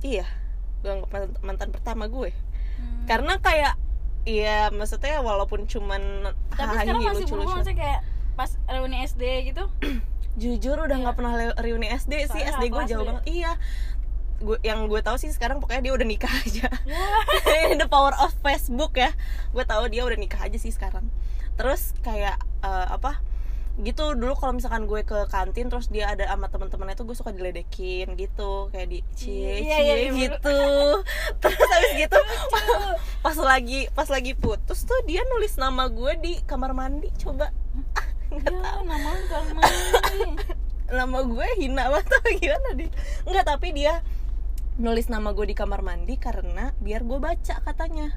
iya. 0.00 0.24
Gue 0.80 0.96
anggap 0.96 1.10
mantan- 1.10 1.40
mantan 1.42 1.68
pertama 1.70 2.04
gue. 2.06 2.32
Hmm. 2.80 3.04
karena 3.04 3.36
kayak 3.36 3.76
iya 4.22 4.68
maksudnya 4.70 5.20
walaupun 5.20 5.64
cuman 5.64 6.00
Tapi 6.50 6.74
sekarang 6.78 7.02
masih 7.02 7.26
berhubungan 7.26 7.60
sih 7.60 7.76
kayak 7.76 8.00
pas 8.32 8.48
reuni 8.66 9.04
SD 9.04 9.22
gitu. 9.46 9.68
jujur 10.40 10.78
udah 10.78 10.96
nggak 10.96 11.12
Iya. 11.12 11.18
pernah 11.18 11.32
reuni 11.58 11.88
SD 11.90 12.12
sih. 12.22 12.40
Soalnya 12.40 12.52
SD 12.54 12.64
gue 12.66 12.82
jauh 12.86 13.04
banget. 13.04 13.24
Iya 13.28 13.52
gue 14.40 14.56
yang 14.62 14.88
gue 14.88 15.00
tahu 15.00 15.16
sih 15.16 15.28
sekarang 15.28 15.60
pokoknya 15.60 15.82
dia 15.82 15.92
udah 15.92 16.06
nikah 16.06 16.32
aja. 16.42 16.68
The 17.80 17.86
power 17.86 18.16
of 18.16 18.32
Facebook 18.40 18.96
ya. 18.96 19.12
Gue 19.50 19.62
tahu 19.62 19.86
dia 19.86 20.02
udah 20.02 20.16
nikah 20.16 20.40
aja 20.40 20.56
sih 20.56 20.70
sekarang. 20.70 21.06
Terus 21.54 21.92
kayak 22.00 22.34
eh, 22.60 22.88
apa 22.88 23.20
gitu 23.80 24.12
dulu 24.12 24.36
kalau 24.36 24.52
misalkan 24.52 24.84
gue 24.84 25.00
ke 25.02 25.24
kantin 25.28 25.72
terus 25.72 25.88
dia 25.88 26.12
ada 26.12 26.28
sama 26.28 26.52
teman-temannya 26.52 26.92
tuh 26.94 27.04
gue 27.04 27.16
suka 27.16 27.30
diledekin 27.30 28.12
gitu. 28.14 28.68
Kayak 28.68 28.88
di 28.88 28.98
cie 29.14 29.60
Iya, 29.60 29.76
cie 29.76 29.84
iya, 29.84 29.94
iya, 30.02 30.10
gitu. 30.12 30.58
Terus 31.40 31.60
habis 31.62 31.92
gitu 31.98 32.18
pas 33.20 33.36
lagi 33.36 33.88
pas 33.92 34.08
lagi 34.08 34.32
putus 34.32 34.84
tuh 34.84 34.96
dia 35.04 35.20
nulis 35.26 35.56
nama 35.56 35.86
gue 35.86 36.12
di 36.16 36.32
kamar 36.44 36.72
mandi 36.72 37.08
coba. 37.16 37.52
Ah, 37.94 38.08
nggak 38.30 38.48
Ya, 38.48 38.60
tahu. 38.60 38.80
nama 38.84 39.10
kan 39.26 39.44
mandi. 39.52 40.20
nama 40.90 41.18
gue 41.22 41.46
hina 41.56 41.84
banget 41.86 42.06
atau 42.10 42.32
gimana 42.34 42.68
dia 42.74 42.90
nggak 43.22 43.44
tapi 43.46 43.68
dia 43.70 44.02
nulis 44.80 45.12
nama 45.12 45.36
gue 45.36 45.44
di 45.44 45.56
kamar 45.56 45.84
mandi 45.84 46.16
karena 46.16 46.72
biar 46.80 47.04
gue 47.04 47.20
baca 47.20 47.60
katanya. 47.60 48.16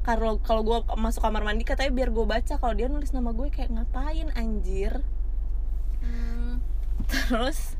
Kalau 0.00 0.40
kalau 0.40 0.64
gue 0.64 0.78
masuk 0.96 1.20
kamar 1.20 1.44
mandi 1.44 1.68
katanya 1.68 1.92
biar 1.92 2.08
gue 2.08 2.24
baca 2.24 2.56
kalau 2.56 2.72
dia 2.72 2.88
nulis 2.88 3.12
nama 3.12 3.36
gue 3.36 3.52
kayak 3.52 3.68
ngapain 3.68 4.32
anjir? 4.32 5.04
Hmm. 6.00 6.64
terus 7.12 7.76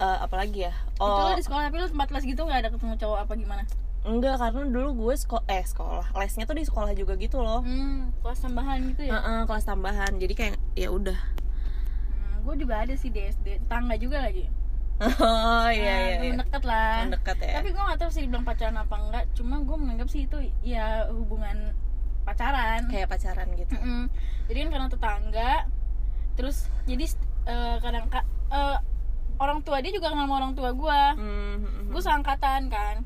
eh, 0.00 0.18
apalagi 0.24 0.72
ya? 0.72 0.74
Itu 0.96 1.04
oh. 1.04 1.28
lo 1.28 1.36
di 1.36 1.44
sekolah 1.44 1.68
tapi 1.68 1.76
lo 1.76 1.92
tempat 1.92 2.08
les 2.16 2.24
gitu 2.24 2.40
nggak 2.48 2.60
ada 2.64 2.70
ketemu 2.72 2.94
cowok 2.96 3.18
apa 3.28 3.32
gimana? 3.36 3.64
enggak 4.06 4.38
karena 4.38 4.62
dulu 4.70 4.88
gue 5.10 5.14
sekolah 5.18 5.44
eh 5.50 5.66
sekolah. 5.66 6.06
Lesnya 6.14 6.46
tuh 6.46 6.56
di 6.56 6.64
sekolah 6.64 6.94
juga 6.94 7.18
gitu 7.18 7.42
loh. 7.42 7.66
Hmm, 7.66 8.14
kelas 8.22 8.38
tambahan 8.38 8.78
gitu 8.94 9.02
ya? 9.02 9.18
Heeh, 9.18 9.40
kelas 9.50 9.66
tambahan. 9.66 10.12
Jadi 10.22 10.34
kayak 10.38 10.56
ya 10.78 10.88
udah. 10.94 11.18
Hmm, 11.18 12.46
gue 12.46 12.54
juga 12.54 12.86
ada 12.86 12.94
sih 12.94 13.10
di 13.10 13.26
SD, 13.26 13.66
tetangga 13.66 13.98
juga 13.98 14.22
lagi. 14.22 14.46
Oh 14.98 15.08
iya 15.08 15.12
Nah, 15.12 15.68
iya, 15.68 15.94
iya. 16.08 16.18
temen 16.18 16.40
deket 16.40 16.62
lah. 16.64 16.94
Temen 16.98 17.12
dekat 17.12 17.36
ya 17.38 17.52
Tapi 17.54 17.68
gue 17.70 17.82
gak 17.84 17.98
tahu 17.98 18.10
sih 18.10 18.22
dibilang 18.24 18.44
pacaran 18.44 18.76
apa 18.76 18.94
enggak. 18.96 19.24
Cuma 19.32 19.54
gue 19.60 19.76
menganggap 19.76 20.08
sih 20.08 20.24
itu 20.24 20.38
ya 20.62 20.86
hubungan 21.10 21.76
pacaran. 22.22 22.80
kayak 22.88 23.06
pacaran 23.06 23.46
gitu 23.54 23.70
Mm-mm. 23.72 24.08
Jadi 24.46 24.58
kan 24.58 24.68
karena 24.68 24.88
tetangga, 24.88 25.52
terus 26.34 26.56
jadi 26.84 27.04
eh, 27.44 27.76
kadang 27.78 28.06
ka- 28.06 28.24
eh, 28.48 28.76
orang 29.36 29.60
tua 29.60 29.78
dia 29.78 29.90
juga 29.90 30.08
kenal 30.08 30.24
sama 30.24 30.36
orang 30.38 30.54
tua 30.54 30.70
gue. 30.72 31.00
Hmm, 31.14 31.56
Gue 31.86 32.00
seangkatan 32.00 32.66
kan. 32.66 32.96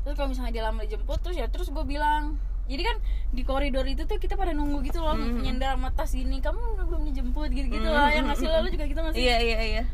Terus 0.00 0.14
kalau 0.14 0.28
misalnya 0.28 0.52
dia 0.52 0.62
lama 0.62 0.82
dijemput, 0.82 1.18
terus 1.18 1.34
ya 1.34 1.48
terus 1.48 1.68
gue 1.68 1.80
bilang. 1.82 2.36
Jadi 2.64 2.80
kan 2.80 2.96
di 3.30 3.42
koridor 3.42 3.84
itu 3.84 4.04
tuh 4.04 4.16
kita 4.16 4.34
pada 4.34 4.52
nunggu 4.52 4.80
gitu 4.82 4.98
loh, 4.98 5.12
Mhm. 5.12 5.40
nyender 5.42 5.68
sama 5.70 5.88
tas 5.90 6.12
ini. 6.12 6.38
Kamu 6.38 6.60
belum 6.82 7.02
dijemput 7.06 7.48
gitu-gitu 7.50 7.82
Mhm, 7.82 7.92
lah. 7.94 8.08
Yang 8.10 8.24
ngasih 8.26 8.46
mhm. 8.46 8.54
lalu 8.54 8.68
juga 8.70 8.84
gitu 8.84 9.00
ngasih. 9.00 9.18
iya 9.18 9.36
iya 9.38 9.60
iya 9.62 9.84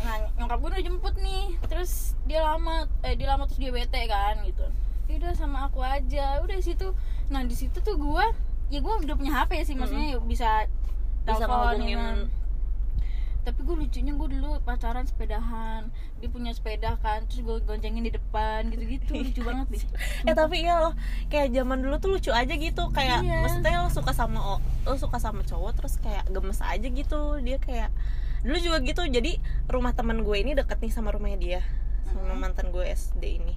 nah 0.00 0.16
nyokap 0.34 0.58
gue 0.58 0.70
udah 0.70 0.82
jemput 0.82 1.14
nih. 1.16 1.54
Terus 1.64 1.92
dia 2.24 2.40
lama 2.40 2.84
eh 3.00 3.14
dia 3.14 3.28
lama 3.28 3.44
terus 3.44 3.58
dia 3.58 3.70
bete 3.70 4.00
kan 4.04 4.42
gitu. 4.42 4.66
"Ya 5.04 5.14
udah 5.18 5.32
sama 5.32 5.68
aku 5.68 5.80
aja. 5.80 6.40
Udah 6.40 6.54
di 6.54 6.64
situ. 6.64 6.90
Nah 7.28 7.40
di 7.40 7.52
situ 7.52 7.78
tuh 7.78 7.94
gue 7.94 8.24
ya 8.68 8.80
gue 8.80 8.94
udah 8.98 9.14
punya 9.14 9.32
hp 9.38 9.52
sih 9.62 9.72
maksudnya 9.72 10.16
ya 10.16 10.18
bisa 10.18 10.64
bisa 11.22 11.36
telepon, 11.38 11.78
ngehubungin. 11.78 11.88
ya 11.88 12.00
kan. 12.00 12.18
tapi 13.44 13.60
gue 13.60 13.76
lucunya 13.76 14.12
gue 14.14 14.28
dulu 14.30 14.56
pacaran 14.60 15.04
sepedahan. 15.04 15.92
Dia 16.16 16.28
punya 16.28 16.48
sepeda 16.50 16.96
kan 16.96 17.28
terus 17.28 17.44
gue 17.44 17.60
goncengin 17.60 18.00
di 18.00 18.08
depan 18.08 18.72
gitu-gitu. 18.72 19.12
Lucu 19.20 19.40
banget 19.42 19.68
deh 19.68 19.84
eh 20.24 20.34
tapi 20.34 20.64
iya 20.64 20.80
loh 20.80 20.96
kayak 21.28 21.52
zaman 21.52 21.78
dulu 21.78 21.96
tuh 21.98 22.10
lucu 22.10 22.32
aja 22.32 22.48
gitu. 22.50 22.88
Kayak 22.90 23.20
Iya. 23.20 23.44
maksudnya 23.44 23.84
lo 23.84 23.92
suka 23.92 24.12
sama 24.12 24.56
lo 24.80 24.96
suka 24.96 25.20
sama 25.20 25.44
cowok 25.44 25.76
terus 25.76 26.00
kayak 26.00 26.24
gemes 26.26 26.56
aja 26.58 26.88
gitu. 26.88 27.36
Dia 27.38 27.60
kayak 27.60 27.92
dulu 28.44 28.58
juga 28.60 28.78
gitu 28.84 29.02
jadi 29.08 29.40
rumah 29.72 29.96
teman 29.96 30.20
gue 30.20 30.36
ini 30.36 30.52
deket 30.52 30.78
nih 30.84 30.92
sama 30.92 31.10
rumahnya 31.16 31.40
dia 31.40 31.60
sama 32.14 32.38
mantan 32.38 32.70
gue 32.70 32.86
SD 32.86 33.42
ini. 33.42 33.54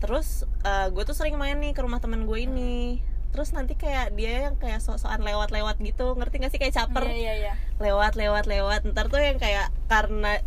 Terus 0.00 0.48
eh, 0.64 0.88
gue 0.88 1.02
tuh 1.04 1.12
sering 1.12 1.36
main 1.36 1.58
nih 1.60 1.76
ke 1.76 1.84
rumah 1.84 2.00
teman 2.00 2.24
gue 2.24 2.38
ini. 2.40 3.04
Terus 3.28 3.52
nanti 3.52 3.76
kayak 3.76 4.16
dia 4.16 4.48
yang 4.48 4.56
kayak 4.56 4.80
sok-sokan 4.80 5.20
lewat-lewat 5.20 5.76
gitu 5.84 6.16
ngerti 6.16 6.40
gak 6.40 6.50
sih? 6.54 6.60
Kayak 6.62 6.74
caper. 6.80 7.04
Iya 7.04 7.12
iya 7.12 7.32
iya. 7.36 7.54
Lewat 7.76 8.16
lewat 8.16 8.48
lewat. 8.48 8.88
Ntar 8.88 9.12
tuh 9.12 9.20
yang 9.20 9.36
kayak 9.36 9.68
karena 9.92 10.40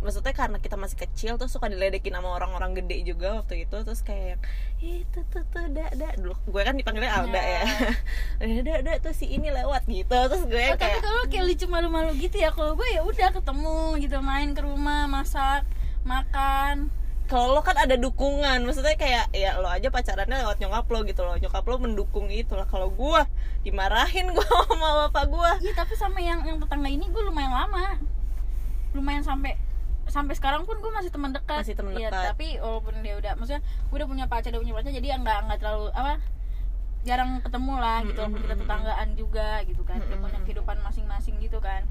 maksudnya 0.00 0.32
karena 0.32 0.56
kita 0.56 0.80
masih 0.80 0.96
kecil 0.96 1.36
tuh 1.36 1.44
suka 1.44 1.68
diledekin 1.68 2.16
sama 2.16 2.32
orang-orang 2.32 2.72
gede 2.72 3.04
juga 3.04 3.44
waktu 3.44 3.68
itu 3.68 3.76
terus 3.84 4.00
kayak 4.00 4.40
itu 4.80 5.20
tuh 5.28 5.44
tuh 5.52 5.64
da 5.68 5.92
da 5.92 6.16
dulu 6.16 6.32
gue 6.48 6.62
kan 6.64 6.72
dipanggilnya 6.72 7.12
Alda 7.12 7.42
ya. 7.42 7.64
Da 8.64 8.74
da 8.80 8.92
tuh 8.96 9.12
si 9.12 9.28
ini 9.28 9.52
lewat 9.52 9.84
gitu. 9.84 10.08
Terus 10.08 10.44
gue 10.48 10.64
Oh, 10.72 10.76
tapi 10.76 10.96
kayak 10.96 11.04
kalau 11.04 11.22
kayak 11.28 11.44
lucu 11.44 11.66
malu-malu 11.68 12.10
gitu 12.16 12.40
ya 12.40 12.48
kalau 12.48 12.72
gue 12.76 12.88
ya 12.88 13.04
udah 13.04 13.28
ketemu 13.36 13.78
gitu 14.00 14.16
main 14.24 14.56
ke 14.56 14.60
rumah 14.64 15.04
masak 15.04 15.68
makan. 16.08 16.88
Kalau 17.28 17.54
lo 17.54 17.62
kan 17.62 17.78
ada 17.78 17.94
dukungan 17.94 18.64
maksudnya 18.66 18.96
kayak 18.98 19.30
ya 19.30 19.54
lo 19.62 19.70
aja 19.70 19.86
pacarannya 19.92 20.42
lewat 20.42 20.58
nyokap 20.64 20.86
lo 20.88 20.98
gitu 21.04 21.20
loh. 21.22 21.36
Nyokap 21.36 21.64
lo 21.68 21.76
mendukung 21.76 22.26
itu 22.32 22.56
lah. 22.56 22.64
Kalau 22.64 22.88
gue 22.88 23.20
dimarahin 23.68 24.32
gue 24.36 24.46
sama 24.48 25.06
bapak 25.06 25.28
gue. 25.28 25.50
Iya 25.68 25.72
tapi 25.76 25.92
sama 25.92 26.18
yang 26.24 26.40
yang 26.48 26.56
tetangga 26.56 26.88
ini 26.88 27.04
gue 27.04 27.22
lumayan 27.22 27.52
lama. 27.52 28.00
Lumayan 28.96 29.22
sampai 29.22 29.54
sampai 30.10 30.34
sekarang 30.34 30.62
pun 30.62 30.76
gue 30.76 30.90
masih 30.90 31.08
teman 31.08 31.30
dekat. 31.30 31.62
Masih 31.62 31.74
teman 31.74 31.92
Iya, 31.92 32.08
dekat. 32.08 32.24
tapi 32.30 32.58
walaupun 32.58 32.94
dia 32.98 33.14
udah 33.16 33.32
maksudnya 33.34 33.62
gue 33.62 33.96
udah 33.96 34.08
punya 34.08 34.26
pacar 34.26 34.50
udah 34.50 34.60
punya 34.60 34.74
pacar 34.74 34.90
jadi 34.90 35.06
ya 35.08 35.16
nggak 35.16 35.38
nggak 35.46 35.58
terlalu 35.58 35.86
apa 35.90 36.12
jarang 37.00 37.40
ketemu 37.40 37.74
lah 37.74 37.98
gitu 38.02 38.18
walaupun 38.18 38.40
kita 38.40 38.56
tetanggaan 38.58 39.08
juga 39.14 39.48
gitu 39.64 39.82
kan 39.82 39.96
udah 39.98 40.18
punya 40.20 40.38
kehidupan 40.42 40.76
masing-masing 40.80 41.34
gitu 41.38 41.58
kan. 41.58 41.82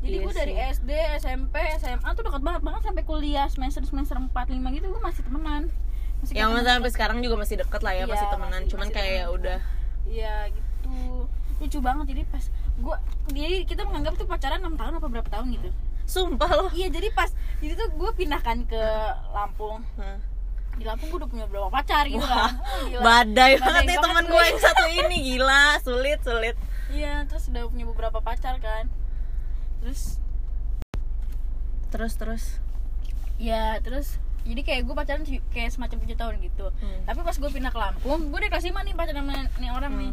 Jadi 0.00 0.10
Iya 0.12 0.22
gue 0.22 0.34
dari 0.34 0.54
sih. 0.54 0.64
SD 0.74 0.90
SMP 1.16 1.54
SMA 1.78 2.08
tuh 2.10 2.22
dekat 2.22 2.42
banget 2.42 2.60
banget 2.60 2.82
sampai 2.82 3.02
kuliah 3.02 3.46
semester 3.46 3.80
semester 3.82 4.16
empat 4.16 4.48
lima 4.48 4.68
gitu 4.70 4.88
gue 4.88 5.00
masih 5.00 5.22
temenan. 5.22 5.70
Masih 6.18 6.34
yang 6.34 6.50
temen 6.50 6.64
sampai 6.66 6.90
sekarang 6.90 7.18
juga 7.20 7.36
masih 7.38 7.56
deket 7.56 7.80
lah 7.80 7.92
ya 7.92 7.98
Iya, 8.00 8.10
masih 8.10 8.26
temenan 8.28 8.52
masih- 8.58 8.70
cuman 8.70 8.84
masih 8.84 8.96
kayak 8.96 9.12
ya 9.14 9.26
udah. 9.30 9.58
Iya 10.04 10.34
gitu. 10.50 10.96
Lucu 11.54 11.78
banget 11.80 12.04
jadi 12.10 12.22
pas 12.26 12.44
gua 12.76 12.96
jadi 13.30 13.62
kita 13.62 13.86
menganggap 13.86 14.18
tuh 14.18 14.26
pacaran 14.26 14.58
6 14.58 14.74
tahun 14.74 14.92
apa 14.94 15.06
berapa 15.06 15.28
tahun 15.30 15.46
gitu 15.54 15.70
sumpah 16.04 16.50
lo 16.50 16.66
iya 16.70 16.86
jadi 16.86 17.08
pas 17.10 17.32
jadi 17.58 17.74
tuh 17.74 17.88
gue 17.90 18.10
pindahkan 18.14 18.64
ke 18.64 18.82
Lampung. 19.30 19.80
Hah. 19.96 20.20
di 20.74 20.82
Lampung 20.82 21.08
gue 21.08 21.18
udah 21.18 21.30
punya 21.30 21.46
berapa 21.46 21.68
pacar 21.68 22.04
gitu 22.04 22.20
Wah, 22.20 22.50
kan 22.50 22.52
Oh, 22.58 22.78
gila. 22.84 23.00
badai 23.06 23.52
Badai 23.54 23.62
banget 23.62 23.82
nih 23.86 23.98
teman 23.98 24.24
gue. 24.26 24.42
yang 24.42 24.60
satu 24.60 24.84
ini. 24.86 25.16
Gila 25.24 25.64
sulit 25.80 26.18
sulit. 26.20 26.56
Iya 26.90 27.24
terus 27.24 27.48
udah 27.48 27.62
punya 27.66 27.86
beberapa 27.86 28.18
pacar 28.18 28.58
kan. 28.58 28.90
Terus 29.80 30.18
terus 31.88 32.12
terus. 32.14 32.44
Ya 33.36 33.78
terus 33.80 34.18
jadi 34.44 34.60
kayak 34.60 34.82
gue 34.84 34.94
pacaran 34.94 35.22
kayak 35.50 35.70
semacam 35.70 35.96
tujuh 35.98 36.18
tahun 36.18 36.34
gitu. 36.38 36.66
Hmm. 36.70 37.00
tapi 37.04 37.22
pas 37.22 37.32
gue 37.32 37.48
pindah 37.48 37.70
ke 37.70 37.80
Lampung 37.80 38.28
gue 38.28 38.38
udah 38.38 38.50
kelas 38.50 38.66
lima 38.66 38.80
nih 38.82 38.92
pacaran 38.92 39.24
sama 39.24 39.34
nih 39.56 39.70
orang 39.70 39.92
nih. 39.94 40.12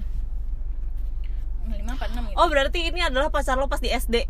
Lima 1.74 1.92
apa 1.94 2.06
enam 2.08 2.24
gitu. 2.26 2.38
Oh 2.38 2.48
berarti 2.48 2.80
ini 2.86 3.02
adalah 3.02 3.28
pacar 3.28 3.56
lo 3.56 3.66
pas 3.66 3.78
di 3.78 3.90
SD 3.90 4.30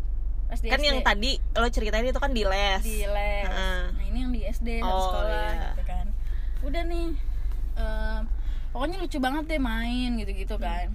pas 0.52 0.60
di 0.60 0.68
kan 0.68 0.80
SD. 0.80 0.84
yang 0.84 1.00
tadi 1.00 1.30
lo 1.56 1.66
ceritain 1.66 2.04
itu 2.04 2.20
kan 2.20 2.32
di 2.36 2.44
les. 2.44 2.84
Di 2.84 3.08
les. 3.08 3.48
Heeh. 3.48 3.80
nah 3.96 4.04
ini 4.04 4.18
yang 4.20 4.32
di 4.36 4.40
SD 4.44 4.68
Oh, 4.84 4.92
sekolah 5.08 5.48
iya. 5.48 5.64
gitu 5.72 5.82
kan. 5.88 6.06
Udah 6.60 6.82
nih 6.84 7.08
em, 7.74 8.20
pokoknya 8.70 8.96
lucu 9.00 9.16
banget 9.16 9.44
deh 9.48 9.56
main 9.56 10.20
gitu 10.20 10.32
gitu 10.36 10.56
kan. 10.60 10.92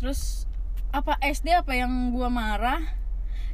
Terus 0.00 0.48
apa 0.88 1.20
SD 1.20 1.52
apa 1.52 1.76
yang 1.76 1.92
gua 2.10 2.32
marah? 2.32 2.80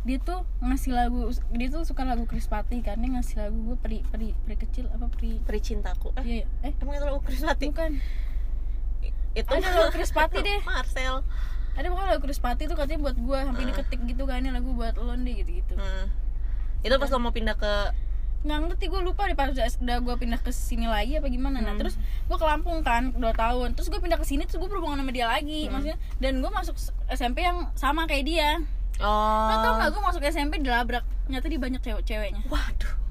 Dia 0.05 0.21
tuh 0.21 0.45
ngasih 0.61 0.93
lagu 0.93 1.33
dia 1.51 1.69
tuh 1.73 1.83
suka 1.83 2.05
lagu 2.05 2.29
Krispati 2.29 2.79
kan 2.85 3.01
dia 3.01 3.09
ngasih 3.09 3.41
lagu 3.41 3.57
gue 3.65 3.77
peri 3.81 3.99
peri 4.05 4.37
peri 4.37 4.57
kecil 4.61 4.85
apa 4.93 5.09
peri 5.09 5.41
peri 5.41 5.65
cintaku 5.65 6.13
eh 6.21 6.23
iya 6.23 6.37
iya. 6.45 6.69
eh. 6.69 6.73
emang 6.77 7.01
itu 7.01 7.07
lagu 7.09 7.21
Krispati 7.25 7.65
bukan. 7.73 7.93
Itu 9.35 9.49
Ada 9.51 9.65
lagu 9.67 9.91
Krispati 9.91 10.39
deh. 10.47 10.61
Marcel 10.63 11.25
ada 11.75 11.87
pokoknya 11.91 12.09
lagu 12.15 12.23
Krispati 12.23 12.63
tuh 12.71 12.77
katanya 12.79 13.01
buat 13.03 13.17
gue 13.19 13.39
sampai 13.43 13.63
diketik 13.67 14.01
gitu 14.07 14.23
kan 14.25 14.39
ini 14.39 14.55
lagu 14.55 14.71
buat 14.73 14.95
lo 14.95 15.11
deh 15.13 15.35
gitu 15.35 15.51
gitu 15.59 15.75
Hmm. 15.75 16.07
itu 16.81 16.95
pas 16.95 17.11
lo 17.11 17.19
mau 17.19 17.35
pindah 17.35 17.59
ke 17.59 17.73
nggak 18.45 18.59
ngerti 18.61 18.85
gue 18.93 19.01
lupa 19.01 19.25
deh 19.25 19.33
pas 19.33 19.49
udah, 19.49 19.65
udah 19.65 19.97
gue 20.05 20.15
pindah 20.21 20.37
ke 20.37 20.53
sini 20.53 20.85
lagi 20.85 21.17
apa 21.17 21.33
gimana. 21.33 21.65
Nah 21.65 21.73
Hmm. 21.73 21.81
terus 21.81 21.97
gue 21.99 22.37
ke 22.37 22.45
Lampung 22.45 22.85
kan 22.85 23.17
dua 23.17 23.33
tahun. 23.33 23.73
Terus 23.73 23.89
gue 23.89 23.97
pindah 23.97 24.21
ke 24.21 24.27
sini 24.29 24.45
terus 24.45 24.61
gue 24.61 24.69
berhubungan 24.69 25.01
sama 25.01 25.17
dia 25.17 25.25
lagi 25.25 25.65
Hmm. 25.65 25.81
maksudnya. 25.81 25.97
Dan 26.21 26.45
gue 26.45 26.51
masuk 26.53 26.77
SMP 27.09 27.41
yang 27.41 27.73
sama 27.73 28.05
kayak 28.05 28.29
dia. 28.29 28.61
Oh. 29.01 29.49
Lo 29.49 29.55
tau 29.65 29.73
gak 29.81 29.89
gue 29.97 30.03
masuk 30.05 30.23
SMP 30.29 30.61
dilabrak. 30.61 31.09
Nyata 31.33 31.49
dia 31.49 31.57
banyak 31.57 31.81
cewek-ceweknya. 31.81 32.45
Waduh 32.47 33.04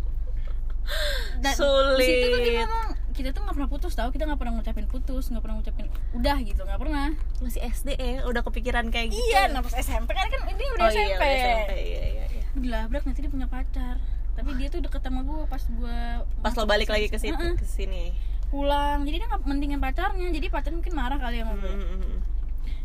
dan 1.44 1.54
Sulit. 1.56 2.00
di 2.00 2.06
situ 2.06 2.28
tuh 2.30 2.40
dia 2.44 2.54
ngomong 2.66 2.88
kita 3.14 3.30
tuh 3.30 3.46
nggak 3.46 3.56
pernah 3.56 3.70
putus 3.70 3.94
tau 3.94 4.10
kita 4.10 4.26
nggak 4.26 4.42
pernah 4.42 4.54
ngucapin 4.58 4.86
putus 4.90 5.30
nggak 5.30 5.44
pernah 5.46 5.56
ngucapin 5.62 5.86
udah 6.18 6.38
gitu 6.42 6.62
nggak 6.66 6.82
pernah. 6.82 7.08
Masih 7.46 7.62
SD 7.62 7.90
ya 7.94 8.26
udah 8.26 8.42
kepikiran 8.42 8.90
kayak 8.90 9.14
gitu. 9.14 9.22
Iya 9.30 9.54
nah 9.54 9.62
pas 9.62 9.74
SMP 9.78 10.10
kan 10.18 10.28
kan 10.34 10.42
ini 10.50 10.66
udah 10.78 10.86
oh 10.86 10.90
iya 10.90 11.04
SMP, 11.06 11.22
udah 11.22 11.30
SMP 11.30 11.72
iya 11.78 12.04
iya 12.10 12.26
iya. 12.26 12.44
Dilabrak 12.58 13.04
nanti 13.06 13.20
dia 13.22 13.32
punya 13.32 13.46
pacar. 13.46 14.02
Tapi 14.34 14.50
dia 14.58 14.68
tuh 14.74 14.82
deket 14.82 15.02
sama 15.06 15.22
gue 15.22 15.46
pas 15.46 15.62
gue 15.62 15.98
pas 16.42 16.54
lo 16.58 16.66
balik 16.66 16.90
lagi 16.90 17.08
ke 17.14 17.22
situ 17.22 17.38
Heeh. 17.38 17.54
ke 17.54 17.66
sini. 17.70 18.18
Pulang 18.50 19.06
jadi 19.06 19.22
dia 19.22 19.28
nggak 19.30 19.46
mendingan 19.46 19.78
pacarnya 19.78 20.28
jadi 20.34 20.48
pacarnya 20.50 20.78
mungkin 20.82 20.94
marah 20.98 21.18
kali 21.22 21.38
sama 21.42 21.54
gue 21.62 21.70
Hmm, 21.70 21.86
hmm, 21.86 22.00
hmm. 22.02 22.20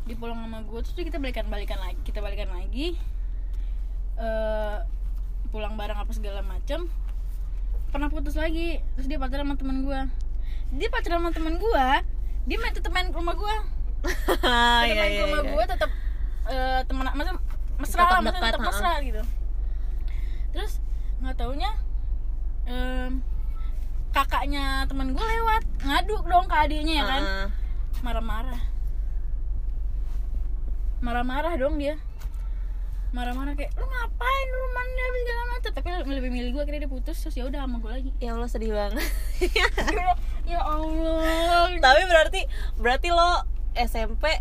dia 0.05 0.17
pulang 0.21 0.37
sama 0.45 0.61
gue 0.61 0.79
terus 0.85 0.93
kita 0.97 1.17
balikan 1.17 1.49
balikan 1.49 1.81
lagi 1.81 2.01
kita 2.05 2.21
balikan 2.21 2.53
lagi. 2.53 3.01
Eh 4.21 4.77
pulang 5.49 5.81
bareng 5.81 5.97
apa 5.97 6.13
segala 6.13 6.45
macem 6.45 6.93
pernah 7.89 8.09
putus 8.13 8.37
lagi. 8.37 8.81
Terus 8.97 9.07
dia 9.09 9.19
pacaran 9.21 9.45
sama 9.49 9.57
teman 9.57 9.85
gue 9.85 10.01
dia 10.75 10.89
pacaran 10.93 11.25
sama 11.25 11.33
teman 11.33 11.55
gue 11.57 11.87
dia 12.49 12.57
main 12.61 12.73
tetep 12.77 12.93
main 12.93 13.09
ke 13.09 13.17
rumah 13.17 13.37
gue 13.37 13.55
tetep 14.05 14.85
Iya, 14.85 14.95
main 15.01 15.11
iya, 15.13 15.21
ke 15.21 15.25
rumah 15.25 15.41
iya. 15.41 15.53
gue 15.53 15.65
tetep 15.65 15.91
eh, 16.49 16.81
temen 16.85 17.05
maksudnya 17.09 17.37
mesra 17.79 18.05
lah 18.05 18.21
tetep 18.21 18.61
ha-ha. 18.61 18.69
mesra 18.69 18.93
gitu. 19.05 19.23
Terus 20.53 20.73
nggak 21.19 21.35
taunya 21.39 21.71
em, 22.69 23.23
kakaknya 24.13 24.85
teman 24.91 25.15
gue 25.15 25.25
lewat 25.25 25.63
ngadu 25.83 26.17
dong 26.27 26.47
ke 26.51 26.57
adiknya 26.57 26.95
ya 27.01 27.05
kan? 27.07 27.23
Marah-marah. 28.05 28.63
Marah-marah 30.99 31.55
dong 31.55 31.79
dia 31.79 31.97
marah-marah 33.13 33.55
kayak 33.57 33.73
lu 33.77 33.87
ngapain? 33.87 34.47
Lu 34.53 34.67
mandi 34.77 35.01
apa 35.01 35.17
segala 35.19 35.43
macam 35.49 35.71
tapi 35.73 35.89
lebih 36.13 36.31
milih 36.31 36.51
gue 36.53 36.63
akhirnya 36.63 36.83
dia 36.85 36.93
putus 36.93 37.17
terus 37.21 37.35
ya 37.37 37.45
udah 37.49 37.61
sama 37.65 37.77
gue 37.81 37.93
lagi. 37.93 38.11
Ya 38.21 38.37
Allah 38.37 38.49
sedih 38.51 38.73
banget. 38.73 39.05
Ya 40.49 40.61
Allah. 40.65 41.69
Tapi 41.77 42.03
berarti 42.09 42.41
berarti 42.81 43.09
lo 43.13 43.45
SMP 43.77 44.41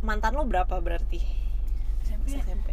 mantan 0.00 0.32
lo 0.32 0.48
berapa 0.48 0.80
berarti? 0.80 1.20
SMP 2.06 2.40
SMP 2.40 2.68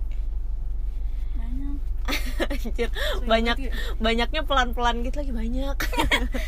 banyak. 1.35 1.77
Anjir, 2.53 2.89
banyak 3.25 3.57
ya. 3.57 3.71
banyaknya 3.97 4.41
pelan-pelan 4.45 5.01
gitu 5.03 5.17
lagi 5.25 5.33
banyak. 5.33 5.77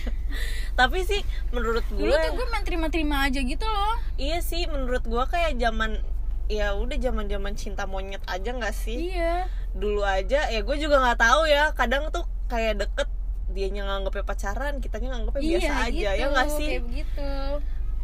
Tapi 0.79 0.99
sih 1.03 1.21
menurut 1.49 1.83
dulu 1.89 2.13
gue 2.13 2.15
tuh 2.15 2.31
gue 2.37 2.47
main 2.53 2.63
terima-terima 2.63 3.25
aja 3.25 3.39
gitu 3.41 3.65
loh. 3.65 3.97
Iya 4.21 4.39
sih 4.45 4.69
menurut 4.69 5.03
gue 5.03 5.23
kayak 5.27 5.57
zaman 5.57 5.99
ya 6.47 6.75
udah 6.75 6.97
zaman 6.99 7.27
zaman 7.27 7.53
cinta 7.59 7.83
monyet 7.83 8.23
aja 8.27 8.55
nggak 8.55 8.75
sih? 8.75 9.15
Iya. 9.15 9.51
Dulu 9.75 10.03
aja 10.03 10.47
ya 10.47 10.59
gue 10.63 10.77
juga 10.79 10.99
nggak 11.03 11.19
tahu 11.19 11.41
ya. 11.47 11.71
Kadang 11.75 12.09
tuh 12.09 12.25
kayak 12.47 12.83
deket 12.83 13.09
dianya 13.51 13.87
nganggapnya 13.87 14.25
pacaran 14.27 14.73
kitanya 14.83 15.15
nganggapnya 15.15 15.43
biasa 15.43 15.63
iya 15.63 15.75
aja 15.87 16.09
gitu, 16.13 16.19
ya 16.19 16.25
nggak 16.31 16.49
sih? 16.51 16.67
kayak 16.67 16.83
begitu. 16.83 17.29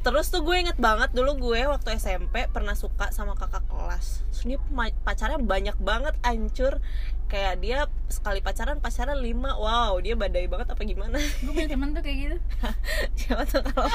Terus 0.04 0.28
tuh 0.28 0.44
gue 0.44 0.56
inget 0.60 0.76
banget 0.76 1.16
dulu 1.16 1.52
gue 1.52 1.64
waktu 1.64 1.96
SMP 1.96 2.48
pernah 2.52 2.76
suka 2.76 3.16
sama 3.16 3.40
kakak 3.40 3.64
kelas. 3.72 4.28
Terus 4.32 4.44
dia 4.44 4.60
pacarnya 5.04 5.40
banyak 5.40 5.80
banget 5.80 6.16
ancur 6.28 6.84
kayak 7.32 7.64
dia 7.64 7.88
sekali 8.12 8.44
pacaran 8.44 8.84
pacaran 8.84 9.20
lima. 9.20 9.56
Wow 9.56 10.04
dia 10.04 10.20
badai 10.20 10.52
banget 10.52 10.76
apa 10.76 10.84
gimana? 10.84 11.20
Gue 11.44 11.56
punya 11.56 11.72
temen 11.72 11.96
tuh 11.96 12.04
kayak 12.04 12.18
gitu. 12.20 12.38
Siapa 13.20 13.44
tuh 13.48 13.64
kalau 13.64 13.88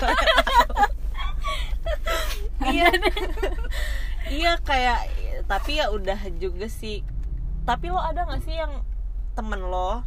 iya 2.72 2.88
iya 4.26 4.58
kayak 4.58 5.06
tapi 5.46 5.78
ya 5.78 5.88
udah 5.94 6.18
juga 6.42 6.66
sih. 6.66 7.06
Tapi 7.62 7.92
lo 7.92 8.00
ada 8.00 8.26
nggak 8.26 8.42
sih 8.42 8.56
yang 8.58 8.82
temen 9.38 9.62
lo 9.62 10.02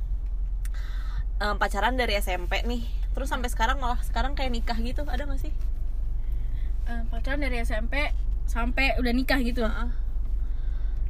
em, 1.41 1.55
pacaran 1.57 1.95
dari 1.95 2.19
SMP 2.19 2.61
nih 2.67 2.83
terus 3.11 3.27
sampai 3.27 3.51
sekarang 3.51 3.79
malah 3.83 3.99
sekarang 4.03 4.35
kayak 4.37 4.51
nikah 4.55 4.77
gitu 4.79 5.03
ada 5.07 5.23
nggak 5.27 5.41
sih? 5.41 5.53
Eh, 6.87 7.01
pacaran 7.09 7.41
dari 7.41 7.63
SMP 7.63 8.11
sampai 8.45 8.99
udah 8.99 9.13
nikah 9.15 9.39
gitu? 9.39 9.63
Heeh. 9.63 9.89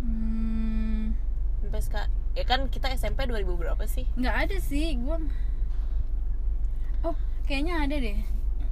hmm, 0.02 1.14
sampai 1.62 1.82
sekarang 1.82 2.12
ya 2.32 2.44
kan 2.48 2.60
kita 2.72 2.88
SMP 2.96 3.28
2000 3.28 3.60
berapa 3.60 3.84
sih? 3.86 4.08
Nggak 4.18 4.36
ada 4.48 4.58
sih 4.62 4.98
gue 4.98 5.18
oh 7.06 7.18
kayaknya 7.46 7.86
ada 7.86 7.96
deh. 7.98 8.18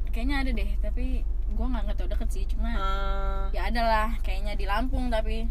Kayaknya 0.09 0.35
ada 0.41 0.51
deh 0.55 0.71
tapi 0.81 1.05
gue 1.53 1.65
nggak 1.65 1.83
nggak 1.89 1.97
tau 1.97 2.09
deket 2.09 2.29
sih 2.29 2.43
cuma 2.49 2.69
Eh, 2.69 3.43
ya 3.57 3.62
ada 3.69 3.81
lah 3.83 4.09
kayaknya 4.21 4.53
di 4.55 4.65
Lampung 4.69 5.09
tapi 5.09 5.49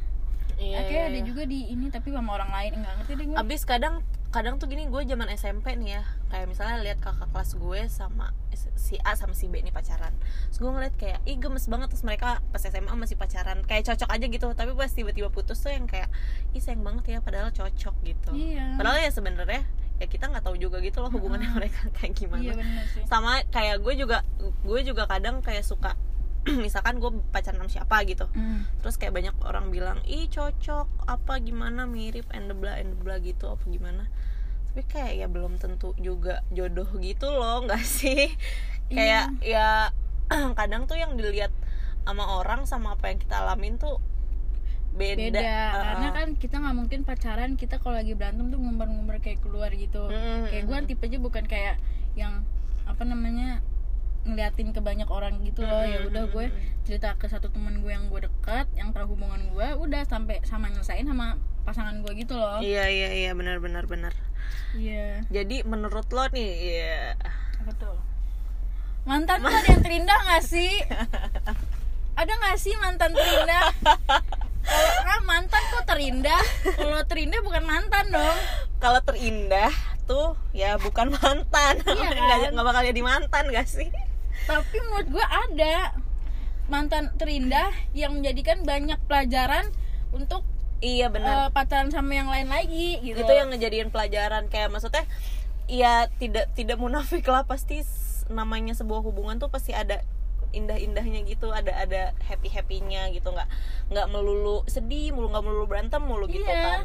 iya, 0.58 0.80
ya, 0.82 0.88
kayak 0.88 0.92
iya, 0.92 1.08
ada 1.10 1.18
iya. 1.20 1.26
juga 1.26 1.42
di 1.44 1.70
ini 1.70 1.86
tapi 1.90 2.14
sama 2.14 2.30
orang 2.34 2.50
lain 2.50 2.72
nggak 2.82 2.94
ngerti 3.02 3.12
deh 3.14 3.26
gue 3.30 3.36
abis 3.36 3.62
kadang 3.66 4.00
kadang 4.28 4.60
tuh 4.60 4.68
gini 4.68 4.84
gue 4.92 5.02
zaman 5.08 5.28
SMP 5.32 5.72
nih 5.80 6.00
ya 6.00 6.02
kayak 6.28 6.46
misalnya 6.52 6.84
lihat 6.84 6.98
kakak 7.00 7.32
kelas 7.32 7.56
gue 7.56 7.80
sama 7.88 8.36
si 8.76 8.96
A 9.04 9.14
sama 9.14 9.32
si 9.36 9.46
B 9.46 9.60
ini 9.60 9.70
pacaran. 9.70 10.10
Terus 10.50 10.58
gue 10.58 10.70
ngeliat 10.70 10.94
kayak 10.98 11.20
ih 11.28 11.38
gemes 11.38 11.70
banget. 11.70 11.92
Terus 11.94 12.04
mereka 12.06 12.42
pas 12.50 12.62
SMA 12.62 12.90
masih 12.94 13.14
pacaran 13.14 13.62
kayak 13.66 13.86
cocok 13.86 14.10
aja 14.10 14.26
gitu. 14.26 14.46
Tapi 14.54 14.72
pas 14.74 14.90
tiba-tiba 14.90 15.28
putus 15.30 15.62
tuh 15.62 15.70
yang 15.70 15.86
kayak 15.86 16.10
ih 16.56 16.62
sayang 16.62 16.82
banget 16.82 17.04
ya 17.06 17.18
padahal 17.20 17.54
cocok 17.54 17.94
gitu. 18.02 18.30
Iya. 18.34 18.74
Padahal 18.80 18.98
ya 19.02 19.10
sebenarnya 19.12 19.62
ya 19.98 20.06
kita 20.06 20.30
nggak 20.30 20.46
tahu 20.46 20.56
juga 20.58 20.78
gitu 20.78 21.02
loh 21.02 21.10
hubungannya 21.10 21.50
mereka 21.50 21.90
kayak 21.98 22.14
gimana. 22.14 22.42
Iya 22.42 22.54
bener 22.54 22.84
sih. 22.94 23.02
Sama 23.10 23.42
kayak 23.50 23.82
gue 23.82 23.94
juga 23.98 24.22
gue 24.62 24.80
juga 24.86 25.10
kadang 25.10 25.42
kayak 25.42 25.66
suka 25.66 25.98
misalkan 26.64 27.02
gue 27.02 27.10
pacaran 27.34 27.58
sama 27.58 27.70
siapa 27.70 27.96
gitu. 28.06 28.30
Hmm. 28.32 28.64
terus 28.80 28.96
kayak 28.96 29.14
banyak 29.18 29.34
orang 29.42 29.74
bilang 29.74 29.98
ih 30.06 30.30
cocok 30.30 30.86
apa 31.10 31.42
gimana 31.42 31.84
mirip 31.84 32.30
and 32.30 32.46
the 32.46 32.56
blah 32.56 32.78
and 32.78 32.94
the 32.94 32.98
blah 33.02 33.18
gitu 33.18 33.50
apa 33.50 33.64
gimana. 33.66 34.06
Tapi 34.70 34.82
kayak 34.86 35.12
ya 35.18 35.26
belum 35.26 35.58
tentu 35.58 35.92
juga 35.98 36.46
jodoh 36.54 36.88
gitu 37.02 37.26
loh 37.28 37.60
nggak 37.66 37.82
sih? 37.82 38.30
Kayak 38.88 39.34
ya 39.42 39.90
kadang 40.58 40.86
tuh 40.86 40.96
yang 40.96 41.18
dilihat 41.18 41.50
sama 42.08 42.24
orang 42.40 42.64
sama 42.64 42.96
apa 42.96 43.12
yang 43.12 43.20
kita 43.20 43.44
alamin 43.44 43.76
tuh 43.76 44.00
beda, 44.94 45.20
beda. 45.30 45.40
Uh-uh. 45.40 45.84
karena 45.84 46.08
kan 46.14 46.28
kita 46.36 46.56
nggak 46.58 46.76
mungkin 46.76 47.00
pacaran 47.06 47.50
kita 47.54 47.76
kalau 47.78 47.96
lagi 47.98 48.12
berantem 48.16 48.50
tuh 48.50 48.58
ngumbar-ngumbar 48.58 49.18
kayak 49.22 49.42
keluar 49.42 49.70
gitu. 49.74 50.08
Mm, 50.10 50.48
kayak 50.50 50.64
gue 50.66 50.76
tipenya 50.94 51.18
bukan 51.20 51.44
kayak 51.46 51.76
yang 52.18 52.42
apa 52.88 53.02
namanya 53.04 53.60
ngeliatin 54.26 54.74
ke 54.74 54.80
banyak 54.82 55.08
orang 55.08 55.40
gitu 55.46 55.62
loh. 55.64 55.84
Ya 55.86 56.04
udah 56.04 56.24
gue 56.28 56.46
cerita 56.84 57.14
ke 57.16 57.30
satu 57.30 57.48
teman 57.52 57.80
gue 57.80 57.92
yang 57.92 58.10
gue 58.10 58.26
dekat 58.26 58.66
yang 58.74 58.90
tahu 58.90 59.14
hubungan 59.14 59.40
gue 59.54 59.68
udah 59.78 60.02
sampai 60.04 60.42
sama 60.44 60.68
nyelesain 60.72 61.06
sama 61.06 61.38
pasangan 61.62 62.00
gue 62.02 62.12
gitu 62.18 62.34
loh. 62.36 62.58
Iya 62.60 62.88
iya 62.90 63.08
iya. 63.14 63.30
Benar 63.32 63.62
benar 63.62 63.86
benar. 63.86 64.12
Iya. 64.74 65.22
Jadi 65.30 65.62
menurut 65.64 66.08
lo 66.10 66.24
nih 66.32 66.50
ya 66.80 67.14
apa 67.64 67.72
tuh? 67.76 67.98
Mantan 69.08 69.40
tuh 69.40 69.48
ada 69.48 69.68
yang 69.72 69.80
terindah 69.80 70.20
gak 70.28 70.44
sih? 70.44 70.72
Ada 72.18 72.34
gak 72.34 72.58
sih 72.58 72.74
mantan 72.82 73.14
terindah 73.14 73.70
kalau 74.68 75.22
mantan 75.24 75.62
kok 75.72 75.84
terindah. 75.88 76.42
Kalau 76.76 77.00
terindah 77.04 77.40
bukan 77.40 77.64
mantan 77.64 78.04
dong. 78.12 78.36
Kalau 78.78 79.00
terindah 79.02 79.72
tuh 80.04 80.36
ya 80.52 80.76
bukan 80.76 81.12
mantan. 81.12 81.74
Iya 81.84 82.08
kan? 82.44 82.50
nggak 82.54 82.66
bakal 82.66 82.82
jadi 82.84 83.00
mantan 83.00 83.44
gak 83.50 83.68
sih? 83.68 83.88
Tapi 84.44 84.76
menurut 84.80 85.08
gue 85.12 85.26
ada 85.26 85.92
mantan 86.68 87.12
terindah 87.16 87.72
yang 87.92 88.16
menjadikan 88.16 88.64
banyak 88.64 88.96
pelajaran 89.08 89.72
untuk 90.12 90.44
iya 90.80 91.08
benar. 91.08 91.48
eh, 91.48 91.50
pacaran 91.52 91.88
sama 91.88 92.16
yang 92.16 92.28
lain 92.28 92.48
lagi 92.48 93.00
gitu. 93.02 93.20
Itu 93.20 93.32
yang 93.32 93.52
ngejadiin 93.52 93.88
pelajaran 93.88 94.48
kayak 94.48 94.72
maksudnya 94.72 95.04
ya 95.68 96.08
tidak 96.16 96.48
tidak 96.56 96.80
munafik 96.80 97.24
lah. 97.28 97.44
Pasti 97.44 97.84
namanya 98.28 98.76
sebuah 98.76 99.00
hubungan 99.00 99.40
tuh 99.40 99.48
pasti 99.48 99.72
ada 99.72 100.04
indah-indahnya 100.50 101.20
gitu 101.22 101.48
ada 101.48 101.72
ada 101.74 102.02
happy 102.22 102.48
happynya 102.48 103.08
gitu 103.08 103.28
nggak 103.28 103.48
nggak 103.88 104.06
melulu 104.08 104.64
sedih 104.64 105.10
mulu 105.10 105.28
nggak 105.28 105.42
melulu 105.42 105.66
berantem 105.66 106.00
mulu 106.00 106.24
gitu 106.26 106.42
Iya. 106.42 106.62
kan. 106.62 106.80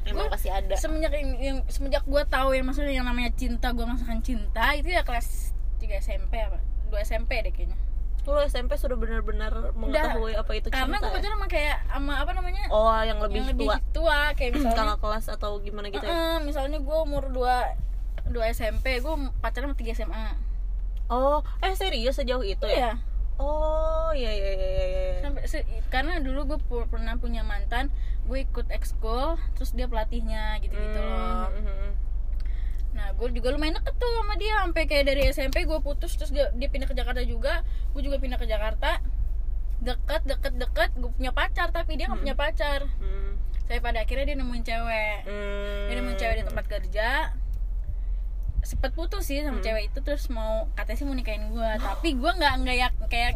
Emang 0.00 0.26
Gua 0.26 0.32
pasti 0.32 0.48
ada. 0.48 0.72
semenjak 0.74 1.12
yang, 1.12 1.30
yang- 1.36 1.64
semenjak 1.66 2.00
gue 2.02 2.22
tahu 2.24 2.52
yang 2.52 2.64
maksudnya 2.64 2.88
yang 2.90 3.04
namanya 3.04 3.32
cinta 3.34 3.68
gue 3.70 3.84
merasakan 3.84 4.20
cinta 4.20 4.72
itu 4.72 4.88
ya 4.88 5.04
kelas 5.04 5.52
3 5.76 5.92
SMP 5.98 6.40
apa 6.40 6.56
2 6.88 6.96
SMP 7.00 7.36
deh 7.38 7.52
kayaknya. 7.52 7.76
Lu 8.22 8.36
SMP 8.42 8.76
sudah 8.76 8.96
benar-benar 8.96 9.52
mengetahui 9.72 10.32
apa 10.34 10.52
itu 10.54 10.68
karena 10.68 10.88
cinta 10.90 10.98
gue 10.98 11.08
ya? 11.08 11.14
pacaran 11.14 11.34
sama 11.34 11.46
kayak 11.48 11.76
sama 11.86 12.12
apa 12.16 12.32
namanya? 12.32 12.64
Oh 12.70 12.96
yang 12.98 13.18
lebih, 13.18 13.40
yang 13.40 13.48
lebih 13.52 13.66
tua. 13.66 13.76
tua 13.92 14.18
kayak 14.32 14.50
misalnya 14.56 14.76
kakak 14.78 14.98
kelas 14.98 15.24
atau 15.30 15.50
gimana 15.58 15.86
gitu 15.88 16.00
ya? 16.00 16.12
Eh, 16.12 16.38
misalnya 16.42 16.78
gue 16.78 16.98
umur 16.98 17.24
2 17.28 17.44
2 18.30 18.52
SMP 18.52 18.86
gue 18.98 19.14
pacaran 19.38 19.68
sama 19.68 19.76
3 19.76 19.92
SMA 19.94 20.26
oh 21.10 21.42
eh 21.60 21.74
serius 21.74 22.16
sejauh 22.16 22.40
itu 22.40 22.64
ya 22.64 22.72
iya 22.72 22.92
oh 23.36 24.10
iya 24.12 24.30
iya 24.30 24.50
iya 24.50 24.68
iya 24.68 24.86
iya. 24.86 25.14
sampai 25.20 25.42
se- 25.44 25.64
karena 25.88 26.18
dulu 26.18 26.46
gue 26.46 26.58
pu- 26.60 26.86
pernah 26.86 27.16
punya 27.16 27.42
mantan 27.42 27.88
gue 28.22 28.38
ikut 28.40 28.68
ekskul 28.68 29.34
terus 29.54 29.72
dia 29.72 29.84
pelatihnya 29.84 30.60
gitu 30.60 30.70
gitu 30.70 31.00
loh 31.00 31.48
hmm. 31.50 31.90
nah 32.90 33.10
gue 33.12 33.28
juga 33.32 33.50
lumayan 33.50 33.74
deket 33.76 33.96
tuh 33.96 34.10
sama 34.12 34.34
dia 34.34 34.60
sampai 34.60 34.82
kayak 34.84 35.04
dari 35.04 35.22
SMP 35.26 35.62
gue 35.62 35.78
putus 35.80 36.14
terus 36.14 36.30
dia, 36.30 36.52
dia 36.52 36.68
pindah 36.68 36.84
ke 36.84 36.92
Jakarta 36.92 37.22
juga 37.22 37.64
gue 37.90 38.02
juga 38.02 38.16
pindah 38.16 38.36
ke 38.36 38.44
Jakarta 38.44 39.00
deket 39.80 40.22
deket 40.24 40.54
deket 40.54 40.90
gue 40.94 41.10
punya 41.10 41.32
pacar 41.32 41.70
tapi 41.70 41.96
dia 41.96 42.06
nggak 42.06 42.20
punya 42.20 42.36
pacar 42.36 42.84
Hmm. 43.00 43.40
saya 43.64 43.80
pada 43.80 43.98
akhirnya 44.00 44.26
dia 44.26 44.36
nemuin 44.36 44.62
cewek 44.62 45.18
Hmm. 45.24 45.86
dia 45.88 45.94
nemuin 45.96 46.18
cewek 46.18 46.36
di 46.36 46.44
tempat 46.44 46.64
kerja 46.68 47.08
sempet 48.70 48.94
putus 48.94 49.26
sih 49.26 49.42
sama 49.42 49.58
Hmm. 49.58 49.66
cewek 49.66 49.90
itu 49.90 49.98
terus 50.00 50.30
mau 50.30 50.70
katanya 50.72 50.96
sih 50.96 51.04
mau 51.04 51.12
nikahin 51.12 51.50
gue 51.50 51.70
tapi 51.76 52.14
gue 52.14 52.30
nggak 52.30 52.54
nggak 52.60 52.76
yak 52.78 52.94
kayak 53.06 53.32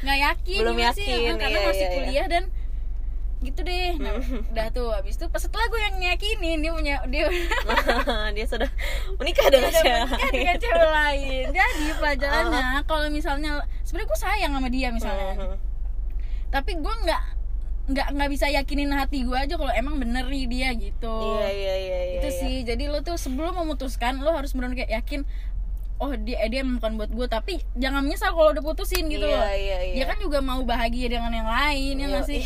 nggak 0.00 0.18
yakin 0.18 0.58
Belum 0.58 0.74
gimana 0.74 0.96
sih 0.96 1.04
yakin, 1.04 1.28
eh, 1.28 1.36
karena 1.36 1.52
iya, 1.54 1.66
masih 1.66 1.78
iya, 1.78 1.86
iya. 1.86 1.96
kuliah 2.00 2.26
dan 2.26 2.44
gitu 3.42 3.60
deh 3.60 3.90
nah, 3.98 4.14
udah 4.48 4.66
tuh 4.70 4.88
habis 4.88 5.14
itu 5.14 5.26
pas 5.26 5.42
setelah 5.42 5.66
gue 5.66 5.80
yang 5.80 5.94
nyakinin 5.98 6.58
dia 6.58 6.72
punya 6.72 6.96
dia 7.06 7.26
dia 8.38 8.46
sudah 8.46 8.70
menikah 9.18 9.46
dengan 9.50 9.66
udah 9.66 9.74
cewek 9.74 9.90
menikah 9.90 10.06
lain. 10.14 10.32
dengan 10.32 10.56
cewek 10.56 10.88
lain 10.88 11.44
jadi 11.50 11.86
pelajarannya 12.00 12.64
kalau 12.86 13.02
misalnya 13.10 13.50
sebenarnya 13.82 14.08
gue 14.08 14.20
sayang 14.20 14.52
sama 14.54 14.68
dia 14.70 14.88
misalnya 14.88 15.32
Hmm. 15.34 15.58
tapi 16.48 16.72
gue 16.78 16.94
nggak 17.02 17.22
nggak 17.82 18.14
nggak 18.14 18.30
bisa 18.30 18.46
yakinin 18.46 18.94
hati 18.94 19.26
gue 19.26 19.34
aja 19.34 19.58
kalau 19.58 19.74
emang 19.74 19.98
bener 19.98 20.30
nih 20.30 20.46
dia 20.46 20.70
gitu 20.78 21.16
Iya 21.42 21.50
iya 21.50 21.74
iya 21.74 21.98
iya. 22.06 22.14
itu 22.22 22.28
iya. 22.30 22.38
sih 22.38 22.54
jadi 22.62 22.84
lo 22.86 23.02
tuh 23.02 23.18
sebelum 23.18 23.58
memutuskan 23.58 24.22
lo 24.22 24.30
harus 24.30 24.54
benar-benar 24.54 24.86
kayak 24.86 25.02
yakin 25.02 25.20
oh 25.98 26.14
dia 26.14 26.38
eh, 26.42 26.50
dia 26.50 26.62
bukan 26.62 26.98
buat 26.98 27.10
gue 27.10 27.26
tapi 27.26 27.58
jangan 27.74 28.06
menyesal 28.06 28.34
kalau 28.34 28.54
udah 28.54 28.62
putusin 28.62 29.06
gitu 29.10 29.26
Iya, 29.26 29.34
loh 29.34 29.46
iya, 29.50 29.78
iya. 29.82 29.94
dia 29.98 30.04
kan 30.06 30.18
juga 30.22 30.38
mau 30.42 30.62
bahagia 30.62 31.10
dengan 31.10 31.30
yang 31.34 31.46
lain 31.50 31.94
ya 31.98 32.06
nggak 32.06 32.26
sih 32.26 32.42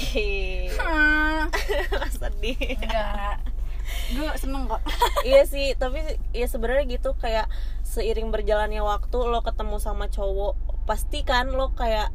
Sedih. 2.16 2.56
enggak 2.84 3.40
gue 3.86 4.30
seneng 4.38 4.66
kok 4.70 4.82
iya 5.28 5.42
sih, 5.46 5.74
tapi 5.78 5.98
ya 6.34 6.46
sebenarnya 6.46 6.86
gitu 6.98 7.14
kayak 7.18 7.46
seiring 7.82 8.30
berjalannya 8.30 8.82
waktu 8.82 9.18
lo 9.18 9.42
ketemu 9.42 9.78
sama 9.78 10.06
cowok, 10.10 10.54
pasti 10.86 11.22
kan 11.22 11.50
lo 11.54 11.74
kayak 11.74 12.10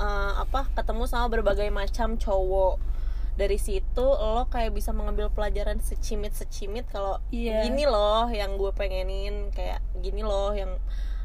eh, 0.00 0.32
apa? 0.38 0.66
ketemu 0.72 1.04
sama 1.04 1.28
berbagai 1.28 1.68
macam 1.68 2.16
cowok. 2.16 2.80
Dari 3.30 3.56
situ 3.56 4.04
lo 4.04 4.44
kayak 4.46 4.72
bisa 4.72 4.90
mengambil 4.90 5.28
pelajaran 5.28 5.78
secimit-secimit 5.78 6.84
kalau 6.88 7.20
Iya. 7.30 7.62
gini 7.62 7.84
loh 7.84 8.28
yang 8.28 8.56
gue 8.56 8.68
pengenin, 8.70 9.48
kayak 9.50 9.80
gini 9.96 10.20
loh 10.20 10.52
yang 10.52 10.76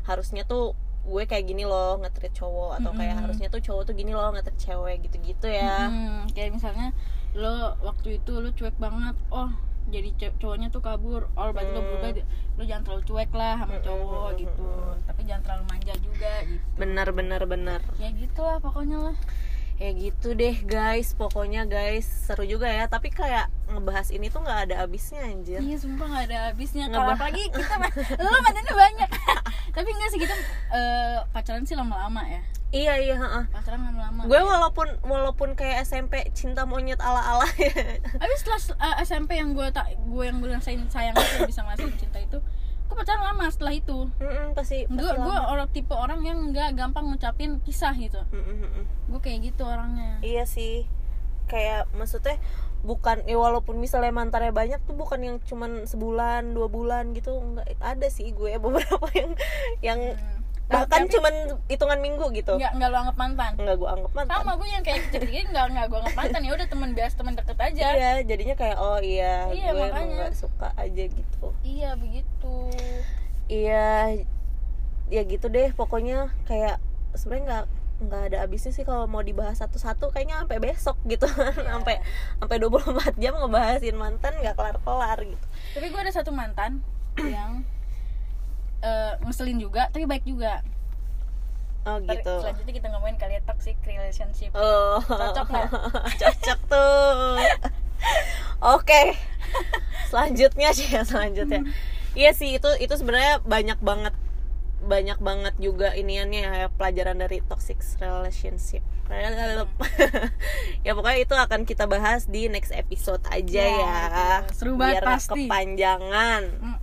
harusnya 0.04 0.44
tuh 0.44 0.76
gue 1.04 1.24
kayak 1.24 1.46
gini 1.46 1.64
loh 1.64 2.00
ngetrit 2.00 2.34
cowok 2.34 2.82
atau 2.82 2.92
kayak 2.92 3.14
Mm-mm. 3.14 3.24
harusnya 3.24 3.48
tuh 3.48 3.62
cowok 3.62 3.84
tuh 3.86 3.94
gini 3.94 4.10
loh 4.10 4.32
ngetrit 4.32 4.58
cewek 4.58 5.04
gitu-gitu 5.04 5.48
ya. 5.48 5.86
Hmm, 5.86 6.26
kayak 6.32 6.56
misalnya 6.56 6.96
lo 7.36 7.76
waktu 7.84 8.18
itu 8.18 8.32
lo 8.40 8.50
cuek 8.50 8.74
banget 8.76 9.14
oh 9.30 9.52
jadi 9.86 10.10
cowoknya 10.38 10.67
tuh 10.69 10.82
kabur. 10.82 11.30
Oh 11.34 11.50
berarti 11.50 11.71
lo 11.71 11.80
Hmm. 11.80 11.89
berubah 11.93 12.10
lo 12.56 12.63
jangan 12.63 12.84
terlalu 12.84 13.04
cuek 13.04 13.32
lah 13.32 13.54
sama 13.60 13.76
Hmm, 13.76 13.84
cowok 13.84 14.12
hmm, 14.15 14.32
hmm, 14.32 14.41
gitu. 14.41 14.65
hmm. 14.65 14.95
tapi 15.06 15.21
jangan 15.24 15.41
terlalu 15.43 15.63
manja 15.67 15.93
juga 16.00 16.34
gitu. 16.43 16.65
Benar 16.76 17.08
benar 17.12 17.41
benar. 17.45 17.80
ya 17.95 18.10
gitu 18.12 18.41
lah 18.41 18.58
pokoknya 18.58 18.98
lah. 19.02 19.17
Ya 19.76 19.91
gitu 19.91 20.32
deh 20.32 20.56
guys. 20.63 21.12
Pokoknya 21.13 21.67
guys 21.67 22.08
seru 22.08 22.43
juga 22.43 22.65
ya. 22.65 22.88
Tapi 22.88 23.12
kayak 23.12 23.52
ngebahas 23.67 24.08
ini 24.10 24.32
tuh 24.32 24.39
nggak 24.39 24.71
ada 24.71 24.76
habisnya 24.82 25.19
anjir. 25.21 25.60
Iya 25.60 25.76
sumpah 25.76 26.08
gak 26.08 26.24
ada 26.32 26.38
habisnya. 26.48 26.88
Kalau 26.88 27.12
apalagi 27.12 27.43
kita 27.52 27.76
Lo 28.24 28.30
mantannya 28.32 28.63
banyak. 28.63 29.10
Tapi 29.76 29.89
enggak 29.91 30.10
sih 30.10 30.19
kita 30.24 30.36
eh, 30.71 31.17
Pacaran 31.30 31.67
sih 31.67 31.76
lama-lama 31.76 32.24
ya 32.24 32.39
iya 32.71 32.97
iya 32.97 33.15
heeh. 33.15 33.43
Pacaran 33.49 33.82
lama-lama 33.82 34.21
gue 34.25 34.41
walaupun 34.41 34.88
walaupun 35.01 35.49
kayak 35.54 35.84
SMP 35.84 36.25
cinta 36.32 36.65
monyet 36.65 36.97
ala 36.97 37.21
ala 37.21 37.47
ya 37.62 37.71
Tapi 38.15 38.34
setelah 38.36 38.60
eh, 38.80 38.95
SMP 39.01 39.38
yang 39.38 39.54
gue 39.54 39.67
tak 39.69 39.95
Gue 40.04 40.28
yang 40.28 40.38
gue 40.38 40.49
rasain 40.49 40.82
sayang 40.88 41.13
itu 41.13 41.45
Bisa 41.45 41.62
ngerasain 41.62 41.93
cinta 41.95 42.17
itu 42.17 42.38
Gue 42.86 42.95
pacaran 42.95 43.23
lama 43.23 43.45
setelah 43.47 43.73
itu 43.73 44.10
pasti 44.54 44.86
Gue 44.86 44.97
pasti 44.97 45.17
gue 45.17 45.36
lama. 45.36 45.49
orang 45.49 45.67
tipe 45.69 45.91
orang 45.91 46.21
yang 46.21 46.39
nggak 46.49 46.73
gampang 46.73 47.06
ngucapin 47.06 47.58
pisah 47.60 47.93
gitu 47.93 48.19
mm-mm. 48.30 48.84
Gue 49.08 49.19
kayak 49.19 49.39
gitu 49.45 49.63
orangnya 49.63 50.19
iya 50.19 50.43
sih 50.43 50.89
kayak 51.45 51.86
maksudnya 51.93 52.41
bukan 52.82 53.21
ya 53.23 53.38
walaupun 53.38 53.78
misalnya 53.78 54.10
mantannya 54.10 54.49
banyak 54.49 54.82
tuh 54.82 54.93
bukan 54.93 55.17
yang 55.17 55.38
cuman 55.39 55.86
sebulan 55.86 56.54
dua 56.54 56.65
bulan 56.65 57.13
gitu 57.13 57.38
nggak 57.38 57.78
ada 57.78 58.10
sih 58.10 58.30
gue 58.30 58.58
beberapa 58.63 59.06
yang 59.13 59.32
yang 59.80 59.99
Hmm. 60.17 60.35
Bahkan 60.65 61.06
Tapi- 61.06 61.13
cuman 61.13 61.34
hitungan 61.67 61.99
minggu 61.99 62.25
gitu. 62.34 62.58
Nggak, 62.58 62.73
nggak 62.73 62.89
lo 62.89 62.97
anggap 62.99 63.17
mantan. 63.17 63.51
Nggak 63.56 63.75
gue 63.75 63.89
anggap 63.91 64.12
mantan. 64.12 64.34
Sama 64.36 64.51
gue 64.56 64.67
yang 64.67 64.82
kayak 64.82 64.99
kecil-kecil 65.06 65.45
nggak 65.49 65.65
nggak 65.71 65.86
gue 65.86 65.99
anggap 66.01 66.15
mantan. 66.15 66.41
Ya 66.41 66.51
udah 66.54 66.67
teman 66.67 66.89
biasa 66.91 67.13
teman 67.15 67.34
deket 67.34 67.58
aja. 67.60 67.84
Iya 67.88 68.12
jadinya 68.23 68.56
kayak 68.56 68.78
oh 68.78 68.99
iya, 68.99 69.36
Iya, 69.47 69.69
gue 69.71 69.86
makanya. 69.86 70.15
nggak 70.17 70.34
suka 70.34 70.67
aja 70.73 71.04
gitu. 71.06 71.47
Iya 71.62 71.89
begitu. 71.95 72.56
Iya 73.45 73.88
ya 75.06 75.21
gitu 75.23 75.45
deh 75.47 75.69
pokoknya 75.71 76.17
kayak 76.43 76.82
sebenarnya 77.13 77.45
nggak 77.45 77.65
nggak 77.95 78.21
ada 78.28 78.38
habisnya 78.41 78.73
sih 78.73 78.84
kalau 78.84 79.06
mau 79.06 79.21
dibahas 79.21 79.56
satu-satu. 79.56 80.10
Kayaknya 80.10 80.41
sampai 80.41 80.58
besok 80.60 80.97
gitu 81.06 81.30
Iya. 81.30 81.71
sampai 81.71 82.01
sampai 82.36 82.58
24 82.58 83.15
jam 83.15 83.38
ngebahasin 83.38 83.95
mantan 83.95 84.34
nggak 84.36 84.56
kelar-kelar 84.56 85.21
gitu. 85.21 85.45
Tapi 85.73 85.88
gue 85.88 86.01
ada 86.01 86.12
satu 86.12 86.34
mantan 86.34 86.82
yang 87.17 87.62
eh, 88.86 89.12
ngeselin 89.26 89.58
juga 89.58 89.89
tapi 89.89 90.06
baik 90.06 90.21
juga. 90.24 90.62
Oh 91.86 92.02
Ntar 92.02 92.17
gitu. 92.17 92.34
selanjutnya 92.41 92.74
kita 92.74 92.88
ngomongin 92.89 93.17
kali 93.17 93.34
ya 93.38 93.41
toxic 93.45 93.78
relationship. 93.82 94.50
Oh. 94.54 94.98
Cocok 95.02 95.48
nggak? 95.50 95.69
cocok 96.21 96.60
tuh. 96.65 97.38
Oke. 98.62 99.13
Selanjutnya 100.10 100.69
sih 100.71 100.88
ya 100.88 101.02
selanjutnya. 101.02 101.65
Iya 102.15 102.32
sih 102.32 102.56
itu 102.56 102.69
itu 102.80 102.95
sebenarnya 102.95 103.43
banyak 103.43 103.76
banget 103.84 104.15
banyak 104.80 105.19
banget 105.19 105.52
juga 105.60 105.91
iniannya 105.91 106.48
ya 106.48 106.67
pelajaran 106.71 107.19
dari 107.19 107.43
toxic 107.43 107.84
relationship. 108.00 108.80
Ya 110.86 110.95
pokoknya 110.95 111.19
itu 111.19 111.36
akan 111.36 111.67
kita 111.67 111.86
bahas 111.86 112.24
di 112.26 112.48
next 112.48 112.71
episode 112.71 113.19
aja 113.28 113.60
Ya, 113.60 113.67
ya, 113.67 114.00
gitu. 114.48 114.54
Seru 114.56 114.71
banget 114.80 115.02
biar 115.02 115.06
pasti. 115.12 115.43
kepanjangan. 115.43 116.43
Mm-mm. 116.56 116.76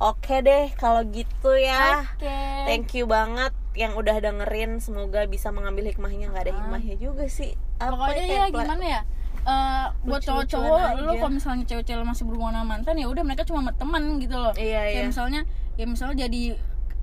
Oke 0.00 0.34
deh 0.40 0.72
kalau 0.74 1.04
gitu 1.06 1.52
ya. 1.54 2.02
Oke. 2.16 2.36
Thank 2.66 2.96
you 2.96 3.04
banget 3.04 3.52
yang 3.72 3.94
udah 3.94 4.16
dengerin. 4.18 4.80
Semoga 4.80 5.24
bisa 5.24 5.52
mengambil 5.52 5.86
hikmahnya. 5.86 6.32
Nggak 6.32 6.42
ada 6.42 6.52
Ah. 6.52 6.58
hikmahnya 6.58 6.94
juga 6.96 7.24
sih. 7.28 7.54
Apa 7.76 7.94
pokoknya 7.94 8.24
ya 8.24 8.44
pela- 8.48 8.64
gimana 8.64 8.84
ya? 8.84 9.00
Eh, 9.40 9.86
buat 10.04 10.20
cowok-cowok 10.20 11.00
lo 11.00 11.12
kalau 11.16 11.32
misalnya 11.32 11.64
cewek-cewek 11.64 12.04
masih 12.04 12.28
berhubungan 12.28 12.60
sama 12.60 12.76
mantan 12.76 13.00
ya 13.00 13.08
udah 13.08 13.24
mereka 13.24 13.48
cuma 13.48 13.72
teman 13.72 14.20
gitu 14.20 14.36
loh. 14.36 14.52
Iya, 14.52 14.84
kayak 14.84 15.00
iya. 15.00 15.08
misalnya 15.08 15.40
ya 15.80 15.84
misalnya 15.88 16.28
jadi 16.28 16.42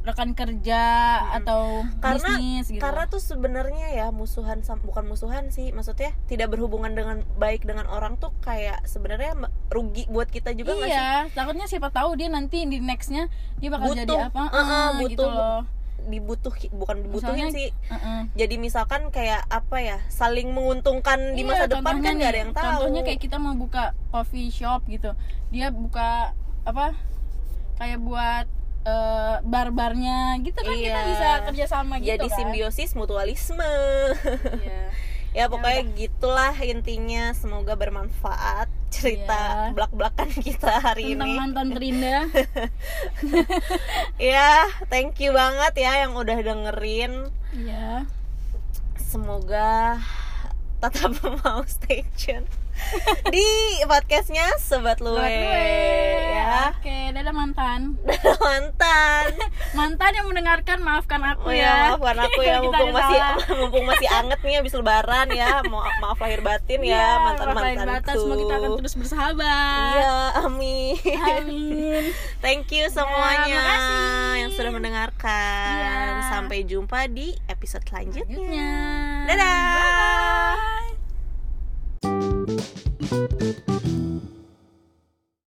rekan 0.08 0.32
kerja 0.32 0.82
atau 1.36 1.84
karena 2.00 2.24
bisnis 2.34 2.66
gitu. 2.70 2.80
karena 2.80 3.04
tuh 3.06 3.20
sebenarnya 3.20 3.92
ya 3.92 4.08
musuhan 4.10 4.60
bukan 4.80 5.04
musuhan 5.04 5.52
sih 5.52 5.70
maksudnya 5.70 6.16
tidak 6.26 6.50
berhubungan 6.50 6.92
dengan 6.92 7.22
baik 7.36 7.64
dengan 7.64 7.86
orang 7.86 8.16
tuh 8.16 8.32
kayak 8.40 8.82
sebenarnya 8.84 9.36
rugi 9.68 10.08
buat 10.08 10.28
kita 10.28 10.56
juga 10.56 10.74
nggak 10.74 10.88
sih? 10.88 10.96
iya 10.96 11.28
takutnya 11.30 11.68
siapa 11.68 11.92
tahu 11.92 12.16
dia 12.16 12.28
nanti 12.28 12.64
di 12.64 12.80
nextnya 12.80 13.28
dia 13.58 13.68
bakal 13.68 13.92
Butuh. 13.92 14.02
jadi 14.02 14.16
apa? 14.28 14.44
Uh-uh, 14.48 14.64
Ah, 14.64 14.90
butuh. 14.96 15.10
gitu 15.12 15.26
loh. 15.26 15.62
Dibutuh 16.08 16.54
bukan 16.72 17.04
dibutuhin 17.04 17.36
Misalnya- 17.36 17.52
sih. 17.52 17.68
Uh-uh. 17.90 18.22
jadi 18.32 18.56
misalkan 18.56 19.10
kayak 19.10 19.44
apa 19.50 19.78
ya 19.78 19.98
saling 20.08 20.56
menguntungkan 20.56 21.36
di 21.36 21.44
Iya, 21.44 21.50
masa 21.50 21.66
depan 21.68 22.00
kan 22.00 22.16
nggak 22.16 22.32
ada 22.32 22.40
yang 22.40 22.54
tahu. 22.56 22.64
contohnya 22.64 23.02
kayak 23.04 23.20
kita 23.20 23.36
mau 23.36 23.52
buka 23.54 23.92
coffee 24.08 24.48
shop 24.48 24.88
gitu. 24.88 25.12
Dia 25.52 25.68
buka 25.68 26.32
apa? 26.64 26.96
Kayak 27.76 28.00
buat 28.00 28.46
eh, 28.88 29.36
bar-barnya 29.44 30.40
gitu 30.42 30.56
kan 30.58 30.72
kita 30.72 30.88
Iya. 30.96 31.08
bisa 31.08 31.28
kerjasama 31.44 32.00
gitu 32.00 32.08
jadi 32.10 32.28
kan 32.28 32.38
simbiosis 32.40 32.96
mutualisme 32.96 33.74
Iya. 34.58 34.84
ya 35.38 35.46
pokoknya 35.48 35.84
gitulah 35.94 36.56
intinya 36.58 37.30
semoga 37.32 37.76
bermanfaat 37.76 38.72
cerita 38.90 39.70
Iya. 39.70 39.76
belak-belakan 39.76 40.30
kita 40.34 40.74
hari 40.80 41.14
tentang 41.14 41.30
ini 41.30 41.38
mantan 41.38 41.68
terindah 41.70 42.24
ya 44.32 44.66
thank 44.88 45.20
you 45.20 45.30
banget 45.32 45.74
ya 45.78 46.08
yang 46.08 46.16
udah 46.16 46.40
dengerin 46.40 47.30
Iya. 47.54 48.08
semoga 48.98 50.02
tetap 50.78 51.12
mau 51.42 51.62
stay 51.66 52.02
tune 52.16 52.48
di 53.28 53.46
podcastnya 53.84 54.54
sobat 54.58 55.02
luwe, 55.02 55.18
Buat 55.18 55.34
gue. 55.34 56.27
Ya 56.48 56.64
Oke, 56.72 56.98
dadah 57.12 57.34
mantan. 57.34 57.82
mantan 58.46 59.26
Mantan 59.78 60.12
yang 60.14 60.26
mendengarkan 60.26 60.78
maafkan 60.80 61.20
Oh 61.20 61.32
aku 61.34 61.50
ya, 61.52 61.60
ya. 61.60 61.76
maafkan 61.94 62.18
aku 62.24 62.40
ya 62.42 62.56
mumpung 62.64 62.92
masih 62.92 63.20
mumpung 63.54 63.86
masih 63.86 64.08
anget 64.10 64.40
nih 64.42 64.56
habis 64.58 64.74
lebaran 64.74 65.28
ya. 65.30 65.60
Maaf, 65.62 65.94
maaf 66.00 66.18
lahir 66.18 66.40
batin 66.40 66.80
Iya, 66.82 66.96
ya 66.96 67.08
mantan 67.22 67.46
maaf 67.48 67.58
lahir 67.58 67.78
mantanku. 67.78 67.94
batas, 67.94 68.16
Semoga 68.18 68.38
kita 68.38 68.54
akan 68.56 68.72
terus 68.78 68.94
bersahabat. 68.96 69.92
Iya, 69.94 70.16
amin. 70.40 70.96
Amin. 71.36 72.04
Thank 72.40 72.72
you 72.72 72.88
semuanya 72.88 73.60
makasih. 73.60 74.40
yang 74.40 74.52
sudah 74.54 74.72
mendengarkan. 74.72 75.76
Iya. 75.76 75.96
Sampai 76.28 76.64
jumpa 76.64 77.08
di 77.08 77.36
episode 77.48 77.84
selanjutnya. 77.84 78.24
Selanjutnya. 78.28 78.72
Dadah. 79.28 80.56
Bye. 83.78 84.17